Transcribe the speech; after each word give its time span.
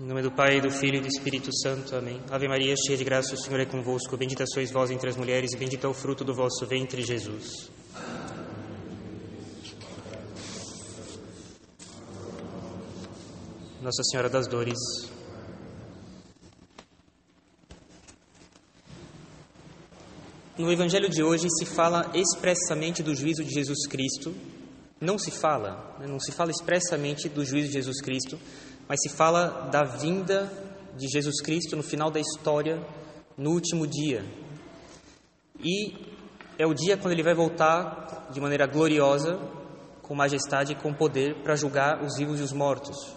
Em 0.00 0.06
nome 0.06 0.22
do 0.22 0.32
Pai, 0.32 0.62
do 0.62 0.70
Filho 0.70 0.96
e 0.96 1.00
do 1.02 1.08
Espírito 1.08 1.50
Santo. 1.54 1.94
Amém. 1.94 2.22
Ave 2.30 2.48
Maria, 2.48 2.74
cheia 2.74 2.96
de 2.96 3.04
graça, 3.04 3.34
o 3.34 3.36
Senhor 3.36 3.60
é 3.60 3.66
convosco. 3.66 4.16
Bendita 4.16 4.46
sois 4.46 4.70
vós 4.70 4.90
entre 4.90 5.10
as 5.10 5.14
mulheres, 5.14 5.52
e 5.52 5.58
bendito 5.58 5.86
é 5.86 5.90
o 5.90 5.92
fruto 5.92 6.24
do 6.24 6.32
vosso 6.32 6.66
ventre, 6.66 7.02
Jesus. 7.02 7.70
Nossa 13.82 14.02
Senhora 14.04 14.30
das 14.30 14.48
Dores. 14.48 14.78
No 20.56 20.72
Evangelho 20.72 21.10
de 21.10 21.22
hoje 21.22 21.46
se 21.58 21.66
fala 21.66 22.10
expressamente 22.14 23.02
do 23.02 23.14
juízo 23.14 23.44
de 23.44 23.52
Jesus 23.52 23.86
Cristo. 23.86 24.34
Não 24.98 25.18
se 25.18 25.30
fala, 25.30 25.96
né? 26.00 26.06
não 26.06 26.18
se 26.18 26.32
fala 26.32 26.50
expressamente 26.50 27.28
do 27.28 27.44
juízo 27.44 27.68
de 27.68 27.74
Jesus 27.74 28.00
Cristo, 28.00 28.38
mas 28.90 28.98
se 29.02 29.08
fala 29.08 29.68
da 29.70 29.84
vinda 29.84 30.50
de 30.96 31.06
Jesus 31.06 31.40
Cristo 31.40 31.76
no 31.76 31.82
final 31.84 32.10
da 32.10 32.18
história, 32.18 32.84
no 33.38 33.52
último 33.52 33.86
dia. 33.86 34.24
E 35.60 35.94
é 36.58 36.66
o 36.66 36.74
dia 36.74 36.96
quando 36.96 37.12
ele 37.12 37.22
vai 37.22 37.32
voltar 37.32 38.26
de 38.32 38.40
maneira 38.40 38.66
gloriosa, 38.66 39.38
com 40.02 40.12
majestade 40.12 40.72
e 40.72 40.74
com 40.74 40.92
poder, 40.92 41.40
para 41.44 41.54
julgar 41.54 42.02
os 42.02 42.16
vivos 42.18 42.40
e 42.40 42.42
os 42.42 42.52
mortos. 42.52 43.14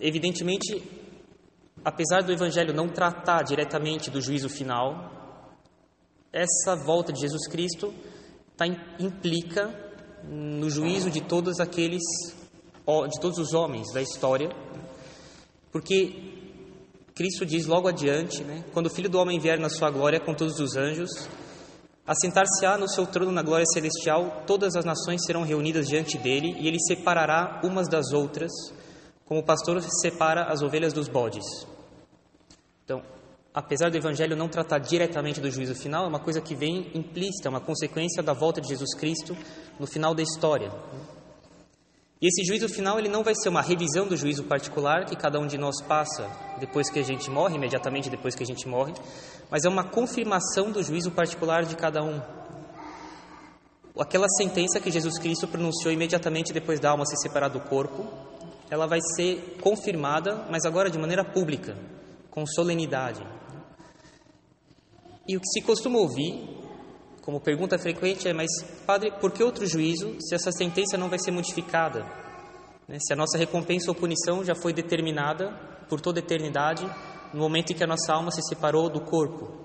Evidentemente, 0.00 0.80
apesar 1.84 2.22
do 2.22 2.30
Evangelho 2.30 2.72
não 2.72 2.88
tratar 2.88 3.42
diretamente 3.42 4.12
do 4.12 4.20
juízo 4.20 4.48
final, 4.48 5.10
essa 6.32 6.76
volta 6.76 7.12
de 7.12 7.20
Jesus 7.20 7.48
Cristo 7.48 7.92
tá, 8.56 8.64
implica 9.00 9.74
no 10.22 10.70
juízo 10.70 11.10
de 11.10 11.20
todos 11.20 11.58
aqueles, 11.58 12.00
de 13.08 13.20
todos 13.20 13.38
os 13.38 13.54
homens 13.54 13.92
da 13.92 14.02
história, 14.02 14.50
porque 15.70 16.32
Cristo 17.14 17.46
diz 17.46 17.66
logo 17.66 17.88
adiante, 17.88 18.42
né, 18.42 18.64
quando 18.72 18.86
o 18.86 18.90
Filho 18.90 19.08
do 19.08 19.18
Homem 19.18 19.38
vier 19.38 19.58
na 19.58 19.68
sua 19.68 19.90
glória 19.90 20.18
com 20.18 20.34
todos 20.34 20.58
os 20.58 20.76
anjos, 20.76 21.10
assentar-se-á 22.06 22.76
no 22.76 22.88
seu 22.88 23.06
trono 23.06 23.30
na 23.30 23.42
glória 23.42 23.66
celestial, 23.66 24.42
todas 24.46 24.74
as 24.74 24.84
nações 24.84 25.24
serão 25.24 25.42
reunidas 25.42 25.86
diante 25.86 26.18
dele 26.18 26.56
e 26.58 26.66
ele 26.66 26.78
separará 26.80 27.60
umas 27.62 27.88
das 27.88 28.12
outras, 28.12 28.50
como 29.24 29.40
o 29.40 29.44
pastor 29.44 29.80
separa 30.00 30.44
as 30.44 30.62
ovelhas 30.62 30.92
dos 30.92 31.08
bodes. 31.08 31.44
Então, 32.84 33.02
apesar 33.54 33.90
do 33.90 33.96
Evangelho 33.96 34.36
não 34.36 34.48
tratar 34.48 34.78
diretamente 34.78 35.40
do 35.40 35.50
juízo 35.50 35.74
final, 35.74 36.04
é 36.04 36.08
uma 36.08 36.20
coisa 36.20 36.40
que 36.40 36.54
vem 36.54 36.90
implícita, 36.94 37.48
uma 37.48 37.60
consequência 37.60 38.22
da 38.22 38.32
volta 38.32 38.60
de 38.60 38.68
Jesus 38.68 38.94
Cristo 38.94 39.36
no 39.78 39.86
final 39.86 40.14
da 40.14 40.22
história. 40.22 40.72
E 42.22 42.28
esse 42.28 42.44
juízo 42.44 42.68
final 42.68 43.00
ele 43.00 43.08
não 43.08 43.24
vai 43.24 43.34
ser 43.34 43.48
uma 43.48 43.60
revisão 43.60 44.06
do 44.06 44.16
juízo 44.16 44.44
particular 44.44 45.06
que 45.06 45.16
cada 45.16 45.40
um 45.40 45.46
de 45.48 45.58
nós 45.58 45.82
passa 45.82 46.30
depois 46.60 46.88
que 46.88 47.00
a 47.00 47.02
gente 47.02 47.28
morre, 47.28 47.56
imediatamente 47.56 48.08
depois 48.08 48.36
que 48.36 48.44
a 48.44 48.46
gente 48.46 48.68
morre, 48.68 48.94
mas 49.50 49.64
é 49.64 49.68
uma 49.68 49.82
confirmação 49.82 50.70
do 50.70 50.84
juízo 50.84 51.10
particular 51.10 51.64
de 51.64 51.74
cada 51.74 52.00
um. 52.00 52.22
Aquela 53.98 54.28
sentença 54.38 54.78
que 54.78 54.88
Jesus 54.88 55.18
Cristo 55.18 55.48
pronunciou 55.48 55.92
imediatamente 55.92 56.52
depois 56.52 56.78
da 56.78 56.90
alma 56.90 57.04
se 57.04 57.16
separar 57.16 57.48
do 57.48 57.58
corpo, 57.58 58.06
ela 58.70 58.86
vai 58.86 59.00
ser 59.16 59.58
confirmada, 59.60 60.46
mas 60.48 60.64
agora 60.64 60.88
de 60.88 60.98
maneira 60.98 61.24
pública, 61.24 61.76
com 62.30 62.46
solenidade. 62.46 63.20
E 65.28 65.36
o 65.36 65.40
que 65.40 65.48
se 65.48 65.60
costuma 65.60 65.98
ouvir, 65.98 66.51
como 67.22 67.40
pergunta 67.40 67.78
frequente, 67.78 68.28
é: 68.28 68.34
mas, 68.34 68.50
padre, 68.84 69.12
por 69.20 69.32
que 69.32 69.42
outro 69.42 69.64
juízo 69.66 70.16
se 70.20 70.34
essa 70.34 70.52
sentença 70.52 70.98
não 70.98 71.08
vai 71.08 71.18
ser 71.18 71.30
modificada? 71.30 72.04
Né? 72.86 72.98
Se 73.00 73.12
a 73.12 73.16
nossa 73.16 73.38
recompensa 73.38 73.90
ou 73.90 73.94
punição 73.94 74.44
já 74.44 74.54
foi 74.54 74.72
determinada 74.72 75.50
por 75.88 76.00
toda 76.00 76.18
a 76.18 76.22
eternidade, 76.22 76.84
no 77.32 77.40
momento 77.40 77.72
em 77.72 77.76
que 77.76 77.84
a 77.84 77.86
nossa 77.86 78.12
alma 78.12 78.30
se 78.30 78.42
separou 78.42 78.90
do 78.90 79.00
corpo. 79.00 79.62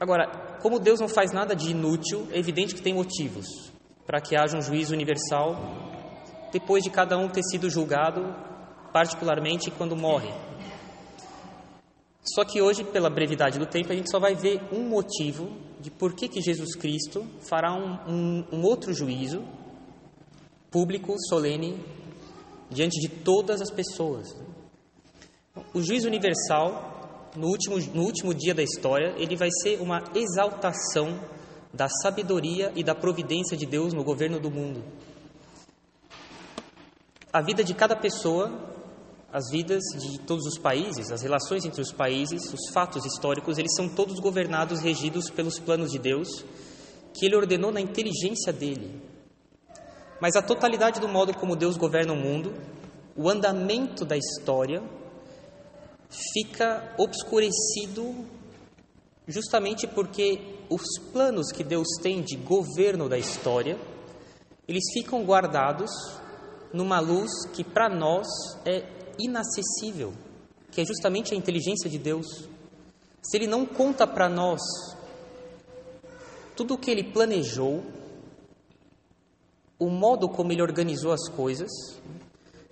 Agora, 0.00 0.58
como 0.60 0.80
Deus 0.80 0.98
não 0.98 1.08
faz 1.08 1.30
nada 1.30 1.54
de 1.54 1.70
inútil, 1.70 2.26
é 2.32 2.38
evidente 2.38 2.74
que 2.74 2.82
tem 2.82 2.94
motivos 2.94 3.46
para 4.06 4.20
que 4.20 4.36
haja 4.36 4.56
um 4.56 4.62
juízo 4.62 4.92
universal 4.92 5.56
depois 6.52 6.82
de 6.84 6.90
cada 6.90 7.16
um 7.18 7.28
ter 7.28 7.42
sido 7.42 7.68
julgado, 7.68 8.34
particularmente 8.92 9.70
quando 9.70 9.96
morre. 9.96 10.32
Só 12.24 12.44
que 12.44 12.62
hoje, 12.62 12.82
pela 12.84 13.10
brevidade 13.10 13.58
do 13.58 13.66
tempo, 13.66 13.92
a 13.92 13.94
gente 13.94 14.10
só 14.10 14.18
vai 14.18 14.34
ver 14.34 14.60
um 14.72 14.88
motivo 14.88 15.50
de 15.78 15.90
por 15.90 16.14
que, 16.14 16.26
que 16.26 16.40
Jesus 16.40 16.74
Cristo 16.74 17.26
fará 17.40 17.74
um, 17.74 17.98
um, 18.10 18.44
um 18.50 18.62
outro 18.62 18.94
juízo 18.94 19.44
público, 20.70 21.14
solene, 21.28 21.78
diante 22.70 22.98
de 23.00 23.08
todas 23.08 23.60
as 23.60 23.70
pessoas. 23.70 24.34
O 25.74 25.82
juízo 25.82 26.08
universal, 26.08 27.30
no 27.36 27.46
último, 27.48 27.76
no 27.94 28.02
último 28.02 28.34
dia 28.34 28.54
da 28.54 28.62
história, 28.62 29.14
ele 29.18 29.36
vai 29.36 29.50
ser 29.62 29.80
uma 29.80 30.02
exaltação 30.14 31.20
da 31.72 31.88
sabedoria 31.88 32.72
e 32.74 32.82
da 32.82 32.94
providência 32.94 33.56
de 33.56 33.66
Deus 33.66 33.92
no 33.92 34.02
governo 34.02 34.40
do 34.40 34.50
mundo. 34.50 34.82
A 37.32 37.42
vida 37.42 37.62
de 37.62 37.74
cada 37.74 37.94
pessoa 37.94 38.50
as 39.34 39.50
vidas 39.50 39.82
de 39.98 40.20
todos 40.20 40.46
os 40.46 40.56
países, 40.56 41.10
as 41.10 41.20
relações 41.20 41.64
entre 41.64 41.80
os 41.80 41.90
países, 41.90 42.54
os 42.54 42.72
fatos 42.72 43.04
históricos, 43.04 43.58
eles 43.58 43.74
são 43.74 43.88
todos 43.88 44.20
governados, 44.20 44.78
regidos 44.78 45.28
pelos 45.28 45.58
planos 45.58 45.90
de 45.90 45.98
Deus, 45.98 46.44
que 47.12 47.26
Ele 47.26 47.34
ordenou 47.34 47.72
na 47.72 47.80
inteligência 47.80 48.52
dele. 48.52 49.02
Mas 50.20 50.36
a 50.36 50.42
totalidade 50.42 51.00
do 51.00 51.08
modo 51.08 51.34
como 51.34 51.56
Deus 51.56 51.76
governa 51.76 52.12
o 52.12 52.16
mundo, 52.16 52.54
o 53.16 53.28
andamento 53.28 54.04
da 54.04 54.16
história, 54.16 54.80
fica 56.32 56.94
obscurecido 56.96 58.14
justamente 59.26 59.84
porque 59.88 60.60
os 60.70 60.84
planos 61.12 61.50
que 61.50 61.64
Deus 61.64 61.88
tem 62.00 62.22
de 62.22 62.36
governo 62.36 63.08
da 63.08 63.18
história, 63.18 63.76
eles 64.68 64.84
ficam 64.92 65.24
guardados 65.24 65.90
numa 66.72 67.00
luz 67.00 67.30
que 67.52 67.64
para 67.64 67.88
nós 67.88 68.28
é 68.64 69.02
inacessível, 69.18 70.12
que 70.70 70.80
é 70.80 70.84
justamente 70.84 71.34
a 71.34 71.36
inteligência 71.36 71.88
de 71.88 71.98
Deus. 71.98 72.26
Se 73.22 73.36
Ele 73.36 73.46
não 73.46 73.64
conta 73.64 74.06
para 74.06 74.28
nós 74.28 74.60
tudo 76.56 76.74
o 76.74 76.78
que 76.78 76.90
Ele 76.90 77.04
planejou, 77.04 77.82
o 79.78 79.88
modo 79.88 80.28
como 80.28 80.52
Ele 80.52 80.62
organizou 80.62 81.12
as 81.12 81.28
coisas, 81.28 81.70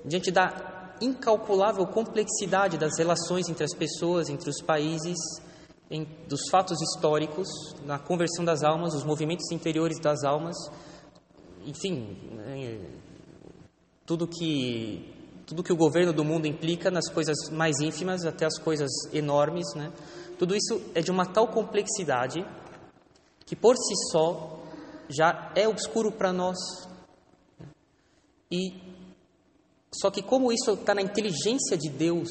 diante 0.05 0.31
da 0.31 0.95
incalculável 1.01 1.87
complexidade 1.87 2.79
das 2.79 2.97
relações 2.97 3.49
entre 3.49 3.65
as 3.65 3.75
pessoas, 3.75 4.29
entre 4.29 4.49
os 4.49 4.63
países, 4.63 5.19
em, 5.91 6.07
dos 6.29 6.49
fatos 6.51 6.81
históricos, 6.81 7.49
na 7.85 7.99
conversão 7.99 8.45
das 8.45 8.63
almas, 8.63 8.95
os 8.95 9.05
movimentos 9.05 9.51
interiores 9.51 10.01
das 10.01 10.25
almas, 10.25 10.57
enfim, 11.67 12.17
né, 12.33 12.81
tudo 14.07 14.27
que 14.27 15.12
tudo 15.53 15.63
que 15.63 15.73
o 15.73 15.77
governo 15.77 16.15
do 16.15 16.25
mundo 16.25 16.47
implica, 16.47 16.91
nas 16.91 17.11
coisas 17.11 17.51
mais 17.51 17.79
ínfimas 17.79 18.25
até 18.25 18.47
as 18.47 18.59
coisas 18.59 18.91
enormes, 19.13 19.67
né? 19.77 19.93
Tudo 20.39 20.57
isso 20.57 20.81
é 20.95 21.03
de 21.03 21.11
uma 21.11 21.27
tal 21.27 21.47
complexidade 21.47 22.43
que 23.45 23.55
por 23.55 23.77
si 23.77 23.95
só 24.11 24.59
já 25.11 25.53
é 25.55 25.69
obscuro 25.69 26.11
para 26.11 26.33
nós. 26.33 26.57
E 28.51 28.81
só 29.95 30.11
que 30.11 30.23
como 30.23 30.51
isso 30.51 30.71
está 30.71 30.95
na 30.95 31.03
inteligência 31.03 31.77
de 31.77 31.91
Deus 31.91 32.31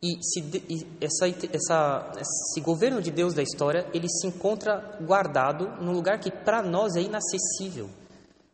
e, 0.00 0.22
se, 0.22 0.38
e 0.68 0.86
essa, 1.00 1.26
essa, 1.52 2.12
esse 2.20 2.60
governo 2.60 3.02
de 3.02 3.10
Deus 3.10 3.34
da 3.34 3.42
história 3.42 3.90
ele 3.92 4.08
se 4.08 4.24
encontra 4.28 4.96
guardado 5.00 5.66
num 5.82 5.90
lugar 5.90 6.20
que 6.20 6.30
para 6.30 6.62
nós 6.62 6.94
é 6.94 7.00
inacessível. 7.00 7.90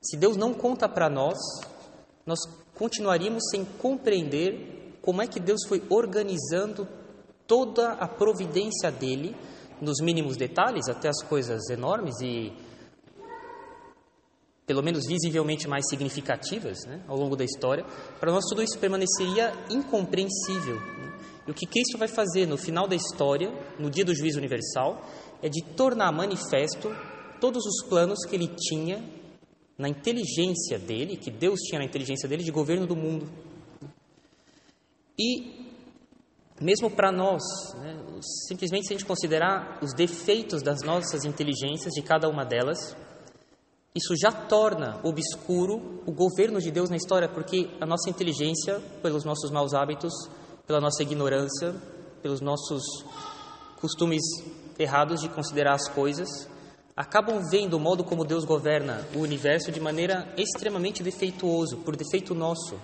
Se 0.00 0.16
Deus 0.16 0.34
não 0.34 0.54
conta 0.54 0.88
para 0.88 1.10
nós, 1.10 1.36
nós 2.24 2.38
continuaríamos 2.74 3.42
sem 3.50 3.64
compreender 3.64 4.98
como 5.00 5.22
é 5.22 5.26
que 5.26 5.38
Deus 5.38 5.60
foi 5.68 5.82
organizando 5.88 6.88
toda 7.46 7.92
a 7.92 8.08
providência 8.08 8.90
dele, 8.90 9.36
nos 9.80 10.00
mínimos 10.00 10.36
detalhes, 10.36 10.88
até 10.88 11.08
as 11.08 11.22
coisas 11.22 11.68
enormes 11.68 12.20
e 12.20 12.52
pelo 14.66 14.82
menos 14.82 15.06
visivelmente 15.06 15.68
mais 15.68 15.86
significativas 15.88 16.78
né, 16.86 17.02
ao 17.06 17.18
longo 17.18 17.36
da 17.36 17.44
história, 17.44 17.84
para 18.18 18.32
nós 18.32 18.44
tudo 18.46 18.62
isso 18.62 18.78
permaneceria 18.78 19.52
incompreensível. 19.68 20.80
E 21.46 21.50
o 21.50 21.54
que 21.54 21.66
Cristo 21.66 21.98
vai 21.98 22.08
fazer 22.08 22.46
no 22.46 22.56
final 22.56 22.88
da 22.88 22.96
história, 22.96 23.52
no 23.78 23.90
dia 23.90 24.04
do 24.04 24.14
juízo 24.14 24.38
universal, 24.38 25.04
é 25.42 25.48
de 25.50 25.62
tornar 25.62 26.10
manifesto 26.12 26.88
todos 27.38 27.62
os 27.66 27.86
planos 27.86 28.24
que 28.26 28.34
ele 28.34 28.48
tinha 28.48 29.04
na 29.76 29.88
inteligência 29.88 30.78
dele, 30.78 31.16
que 31.16 31.30
Deus 31.30 31.60
tinha 31.60 31.78
na 31.78 31.84
inteligência 31.84 32.28
dele 32.28 32.44
de 32.44 32.50
governo 32.50 32.86
do 32.86 32.94
mundo. 32.94 33.28
E 35.18 35.64
mesmo 36.60 36.90
para 36.90 37.10
nós, 37.10 37.42
né, 37.76 37.96
simplesmente 38.46 38.86
se 38.86 38.94
a 38.94 38.96
gente 38.96 39.06
considerar 39.06 39.78
os 39.82 39.92
defeitos 39.92 40.62
das 40.62 40.82
nossas 40.82 41.24
inteligências, 41.24 41.92
de 41.92 42.02
cada 42.02 42.28
uma 42.28 42.44
delas, 42.44 42.96
isso 43.94 44.14
já 44.16 44.30
torna 44.30 45.00
obscuro 45.04 46.02
o 46.06 46.12
governo 46.12 46.60
de 46.60 46.70
Deus 46.70 46.90
na 46.90 46.96
história, 46.96 47.28
porque 47.28 47.70
a 47.80 47.86
nossa 47.86 48.08
inteligência, 48.08 48.80
pelos 49.02 49.24
nossos 49.24 49.50
maus 49.50 49.74
hábitos, 49.74 50.12
pela 50.66 50.80
nossa 50.80 51.02
ignorância, 51.02 51.74
pelos 52.22 52.40
nossos 52.40 52.82
costumes 53.80 54.22
errados 54.78 55.20
de 55.20 55.28
considerar 55.28 55.74
as 55.74 55.88
coisas, 55.88 56.48
acabam 56.96 57.40
vendo 57.50 57.74
o 57.74 57.80
modo 57.80 58.04
como 58.04 58.24
Deus 58.24 58.44
governa 58.44 59.06
o 59.14 59.18
universo 59.18 59.72
de 59.72 59.80
maneira 59.80 60.32
extremamente 60.36 61.02
defeituoso, 61.02 61.78
por 61.78 61.96
defeito 61.96 62.34
nosso. 62.34 62.78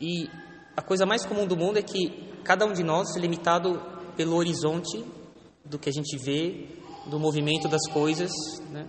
E 0.00 0.28
a 0.76 0.82
coisa 0.82 1.06
mais 1.06 1.24
comum 1.24 1.46
do 1.46 1.56
mundo 1.56 1.78
é 1.78 1.82
que 1.82 2.32
cada 2.44 2.64
um 2.66 2.72
de 2.72 2.82
nós 2.82 3.16
é 3.16 3.20
limitado 3.20 3.80
pelo 4.16 4.36
horizonte 4.36 5.04
do 5.64 5.78
que 5.78 5.88
a 5.88 5.92
gente 5.92 6.16
vê, 6.18 6.68
do 7.06 7.18
movimento 7.18 7.68
das 7.68 7.86
coisas, 7.92 8.30
né? 8.70 8.86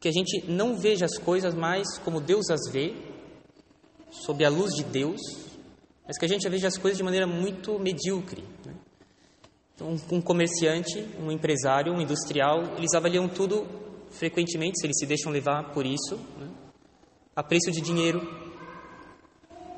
que 0.00 0.08
a 0.08 0.12
gente 0.12 0.44
não 0.46 0.76
veja 0.76 1.06
as 1.06 1.18
coisas 1.18 1.54
mais 1.54 1.98
como 1.98 2.20
Deus 2.20 2.50
as 2.50 2.70
vê, 2.70 2.94
sob 4.10 4.44
a 4.44 4.48
luz 4.48 4.74
de 4.74 4.84
Deus, 4.84 5.20
mas 6.06 6.18
que 6.18 6.24
a 6.24 6.28
gente 6.28 6.48
veja 6.48 6.68
as 6.68 6.78
coisas 6.78 6.96
de 6.96 7.04
maneira 7.04 7.26
muito 7.26 7.78
medíocre. 7.78 8.44
Né? 8.64 8.74
Então, 9.78 9.96
um 10.10 10.20
comerciante, 10.20 11.06
um 11.20 11.30
empresário, 11.30 11.92
um 11.92 12.00
industrial, 12.00 12.64
eles 12.76 12.92
avaliam 12.94 13.28
tudo 13.28 13.64
frequentemente, 14.10 14.80
se 14.80 14.84
eles 14.84 14.98
se 14.98 15.06
deixam 15.06 15.30
levar 15.30 15.72
por 15.72 15.86
isso, 15.86 16.16
né? 16.36 16.48
a 17.36 17.44
preço 17.44 17.70
de 17.70 17.80
dinheiro. 17.80 18.20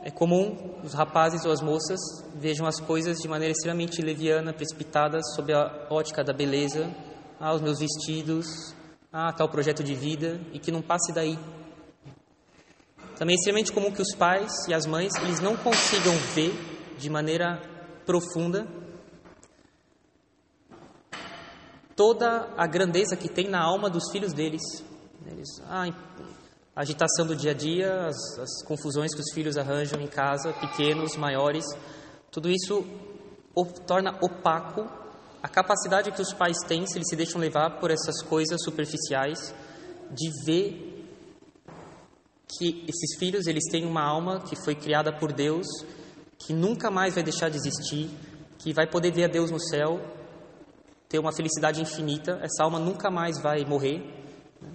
É 0.02 0.11
comum 0.11 0.56
os 0.82 0.94
rapazes 0.94 1.44
ou 1.44 1.52
as 1.52 1.61
moças 1.61 2.00
vejam 2.35 2.67
as 2.67 2.81
coisas 2.81 3.19
de 3.19 3.29
maneira 3.29 3.52
extremamente 3.52 4.00
leviana, 4.00 4.55
precipitadas, 4.55 5.23
sob 5.35 5.52
a 5.52 5.87
ótica 5.91 6.25
da 6.25 6.32
beleza, 6.32 6.91
ah, 7.38 7.52
os 7.52 7.61
meus 7.61 7.79
vestidos, 7.79 8.75
ah, 9.12 9.35
tal 9.35 9.50
projeto 9.50 9.85
de 9.85 9.94
vida, 9.94 10.41
e 10.55 10.58
que 10.58 10.73
não 10.73 10.81
passe 10.81 11.12
daí. 11.12 11.38
Também 13.19 13.35
é 13.35 13.37
extremamente 13.37 13.70
comum 13.70 13.93
que 13.93 14.00
os 14.00 14.14
pais 14.14 14.50
e 14.67 14.73
as 14.73 14.87
mães 14.87 15.12
eles 15.17 15.41
não 15.41 15.58
consigam 15.58 16.14
ver 16.35 16.55
de 16.97 17.11
maneira 17.11 17.61
profunda 18.06 18.67
toda 22.00 22.49
a 22.56 22.67
grandeza 22.67 23.14
que 23.14 23.29
tem 23.29 23.47
na 23.50 23.62
alma 23.62 23.91
dos 23.91 24.11
filhos 24.11 24.32
deles. 24.32 24.62
Eles, 25.26 25.61
ah, 25.67 25.85
a 26.75 26.81
agitação 26.81 27.26
do 27.26 27.37
dia 27.37 27.50
a 27.50 27.55
dia, 27.55 28.06
as, 28.06 28.38
as 28.38 28.62
confusões 28.67 29.14
que 29.14 29.20
os 29.20 29.31
filhos 29.35 29.58
arranjam 29.58 30.00
em 30.00 30.06
casa, 30.06 30.50
pequenos, 30.55 31.14
maiores, 31.19 31.62
tudo 32.31 32.49
isso 32.49 32.87
torna 33.87 34.17
opaco 34.23 34.88
a 35.43 35.49
capacidade 35.49 36.11
que 36.11 36.23
os 36.23 36.32
pais 36.32 36.56
têm, 36.67 36.87
se 36.87 36.97
eles 36.97 37.08
se 37.11 37.17
deixam 37.17 37.38
levar 37.38 37.79
por 37.79 37.91
essas 37.91 38.23
coisas 38.23 38.62
superficiais, 38.64 39.55
de 40.11 40.31
ver 40.47 41.06
que 42.49 42.82
esses 42.88 43.19
filhos 43.19 43.47
eles 43.47 43.64
têm 43.70 43.85
uma 43.85 44.02
alma 44.02 44.41
que 44.41 44.56
foi 44.64 44.75
criada 44.75 45.12
por 45.12 45.35
Deus, 45.35 45.67
que 46.38 46.55
nunca 46.55 46.91
mais 46.91 47.14
vai 47.14 47.23
deixar 47.23 47.50
de 47.50 47.58
existir, 47.58 48.08
que 48.58 48.73
vai 48.73 48.87
poder 48.87 49.12
ver 49.12 49.25
a 49.25 49.29
Deus 49.29 49.50
no 49.50 49.61
céu, 49.61 50.00
ter 51.11 51.19
uma 51.19 51.33
felicidade 51.33 51.83
infinita. 51.83 52.39
Essa 52.41 52.62
alma 52.62 52.79
nunca 52.79 53.11
mais 53.11 53.43
vai 53.43 53.65
morrer. 53.65 53.99
Né? 54.62 54.69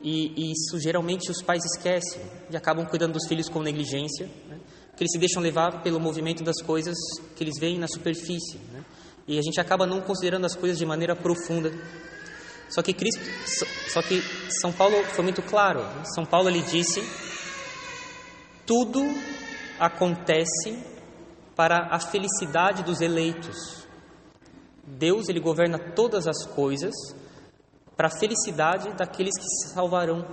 E, 0.00 0.32
e, 0.34 0.52
isso 0.52 0.80
geralmente 0.80 1.30
os 1.30 1.42
pais 1.42 1.62
esquecem 1.64 2.22
e 2.50 2.56
acabam 2.56 2.86
cuidando 2.86 3.12
dos 3.12 3.28
filhos 3.28 3.48
com 3.50 3.60
negligência, 3.60 4.26
né? 4.48 4.58
porque 4.88 5.04
eles 5.04 5.12
se 5.12 5.18
deixam 5.18 5.42
levar 5.42 5.82
pelo 5.82 6.00
movimento 6.00 6.42
das 6.42 6.60
coisas 6.62 6.96
que 7.36 7.44
eles 7.44 7.60
veem 7.60 7.78
na 7.78 7.86
superfície. 7.86 8.58
Né? 8.72 8.82
E 9.28 9.38
a 9.38 9.42
gente 9.42 9.60
acaba 9.60 9.86
não 9.86 10.00
considerando 10.00 10.46
as 10.46 10.56
coisas 10.56 10.78
de 10.78 10.86
maneira 10.86 11.14
profunda. 11.14 11.70
Só 12.70 12.82
que 12.82 12.94
Cristo, 12.94 13.20
só 13.92 14.00
que 14.00 14.22
São 14.60 14.72
Paulo 14.72 14.96
foi 15.04 15.22
muito 15.22 15.42
claro. 15.42 15.84
São 16.14 16.24
Paulo 16.24 16.48
ele 16.48 16.62
disse: 16.62 17.02
tudo 18.66 19.00
acontece 19.78 20.78
para 21.54 21.88
a 21.90 22.00
felicidade 22.00 22.82
dos 22.82 23.02
eleitos. 23.02 23.83
Deus 24.86 25.28
ele 25.28 25.40
governa 25.40 25.78
todas 25.78 26.26
as 26.26 26.44
coisas 26.46 26.94
para 27.96 28.08
a 28.08 28.18
felicidade 28.18 28.92
daqueles 28.96 29.36
que 29.36 29.44
se 29.44 29.74
salvarão. 29.74 30.26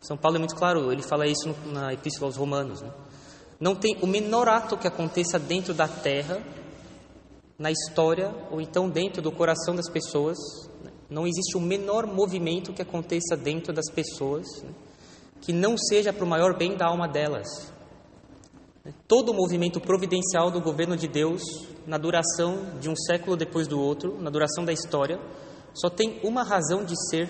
São 0.00 0.16
Paulo 0.16 0.36
é 0.36 0.38
muito 0.38 0.54
claro, 0.54 0.92
ele 0.92 1.02
fala 1.02 1.26
isso 1.26 1.54
na 1.66 1.92
Epístola 1.92 2.28
aos 2.28 2.36
Romanos. 2.36 2.80
Né? 2.82 2.90
Não 3.60 3.74
tem 3.74 3.96
o 4.00 4.06
menor 4.06 4.48
ato 4.48 4.76
que 4.76 4.86
aconteça 4.86 5.38
dentro 5.38 5.74
da 5.74 5.88
terra, 5.88 6.40
na 7.58 7.70
história 7.72 8.32
ou 8.50 8.60
então 8.60 8.88
dentro 8.88 9.20
do 9.20 9.32
coração 9.32 9.74
das 9.74 9.90
pessoas 9.90 10.38
não 11.10 11.26
existe 11.26 11.56
o 11.56 11.60
menor 11.60 12.06
movimento 12.06 12.72
que 12.72 12.82
aconteça 12.82 13.36
dentro 13.36 13.72
das 13.72 13.90
pessoas 13.90 14.46
né, 14.62 14.70
que 15.40 15.52
não 15.52 15.76
seja 15.78 16.12
para 16.12 16.24
o 16.24 16.28
maior 16.28 16.56
bem 16.56 16.76
da 16.76 16.86
alma 16.86 17.08
delas. 17.08 17.72
Todo 19.06 19.32
o 19.32 19.34
movimento 19.34 19.80
providencial 19.80 20.50
do 20.50 20.60
governo 20.60 20.96
de 20.96 21.08
Deus, 21.08 21.42
na 21.86 21.98
duração 21.98 22.78
de 22.80 22.88
um 22.88 22.96
século 22.96 23.36
depois 23.36 23.66
do 23.66 23.80
outro, 23.80 24.20
na 24.20 24.30
duração 24.30 24.64
da 24.64 24.72
história, 24.72 25.20
só 25.74 25.90
tem 25.90 26.20
uma 26.22 26.42
razão 26.42 26.84
de 26.84 26.94
ser, 27.10 27.28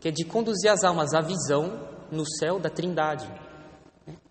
que 0.00 0.08
é 0.08 0.10
de 0.10 0.24
conduzir 0.24 0.70
as 0.70 0.84
almas 0.84 1.14
à 1.14 1.20
visão 1.20 1.88
no 2.10 2.24
céu 2.38 2.58
da 2.58 2.68
Trindade. 2.68 3.28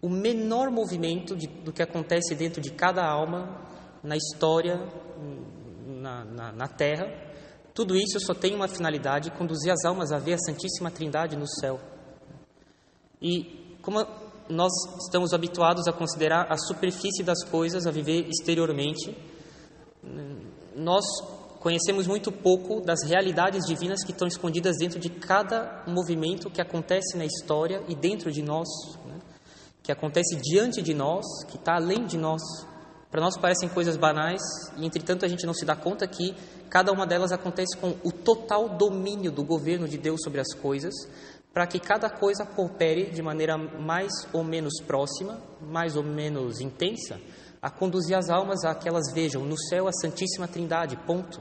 O 0.02 0.10
menor 0.10 0.70
movimento 0.70 1.36
de, 1.36 1.48
do 1.48 1.72
que 1.72 1.82
acontece 1.82 2.36
dentro 2.36 2.62
de 2.62 2.72
cada 2.72 3.06
alma, 3.06 3.62
na 4.04 4.16
história, 4.18 4.78
na, 5.88 6.26
na, 6.26 6.52
na 6.52 6.68
terra, 6.68 7.08
tudo 7.74 7.96
isso 7.96 8.20
só 8.20 8.34
tem 8.34 8.54
uma 8.54 8.68
finalidade: 8.68 9.32
conduzir 9.32 9.72
as 9.72 9.84
almas 9.86 10.12
a 10.12 10.20
ver 10.20 10.34
a 10.34 10.38
Santíssima 10.38 10.92
Trindade 10.92 11.36
no 11.36 11.48
céu. 11.48 11.80
E 13.22 13.78
como 13.82 14.06
nós 14.50 14.72
estamos 15.04 15.34
habituados 15.34 15.88
a 15.88 15.94
considerar 15.94 16.52
a 16.52 16.58
superfície 16.58 17.24
das 17.24 17.44
coisas, 17.44 17.86
a 17.88 17.92
viver 17.92 18.28
exteriormente, 18.30 19.16
nós 20.76 21.06
conhecemos 21.60 22.08
muito 22.08 22.32
pouco 22.32 22.82
das 22.82 23.04
realidades 23.04 23.66
divinas 23.66 24.04
que 24.04 24.12
estão 24.12 24.28
escondidas 24.28 24.76
dentro 24.78 25.00
de 25.00 25.10
cada 25.10 25.84
movimento 25.88 26.50
que 26.50 26.62
acontece 26.62 27.18
na 27.18 27.26
história 27.26 27.82
e 27.88 27.96
dentro 27.96 28.32
de 28.32 28.42
nós, 28.42 28.68
né? 29.06 29.18
que 29.82 29.92
acontece 29.92 30.36
diante 30.36 30.82
de 30.82 30.94
nós, 30.94 31.26
que 31.48 31.56
está 31.56 31.76
além 31.76 32.06
de 32.06 32.18
nós. 32.18 32.42
Para 33.10 33.22
nós 33.22 33.38
parecem 33.38 33.70
coisas 33.70 33.96
banais 33.96 34.42
e, 34.76 34.86
entretanto, 34.86 35.24
a 35.24 35.28
gente 35.28 35.46
não 35.46 35.54
se 35.54 35.64
dá 35.64 35.76
conta 35.76 36.08
que 36.08 36.36
cada 36.70 36.92
uma 36.92 37.06
delas 37.06 37.32
acontece 37.32 37.78
com 37.78 37.96
o 38.04 38.12
total 38.12 38.70
domínio 38.70 39.32
do 39.32 39.44
governo 39.44 39.88
de 39.88 39.98
Deus 39.98 40.20
sobre 40.24 40.42
as 40.42 40.54
coisas, 40.54 40.94
para 41.54 41.68
que 41.68 41.80
cada 41.80 42.10
coisa 42.10 42.46
coopere 42.46 43.12
de 43.12 43.22
maneira 43.22 43.58
mais 43.58 44.12
ou 44.34 44.44
menos 44.44 44.82
próxima, 44.88 45.40
mais 45.62 45.96
ou 45.96 46.04
menos 46.04 46.60
intensa, 46.60 47.22
a 47.62 47.70
conduzir 47.70 48.18
as 48.18 48.30
almas 48.30 48.66
a 48.66 48.74
que 48.74 48.90
elas 48.90 49.14
vejam 49.14 49.44
no 49.46 49.58
céu 49.70 49.88
a 49.88 49.92
Santíssima 49.94 50.48
Trindade, 50.48 50.98
ponto. 51.06 51.40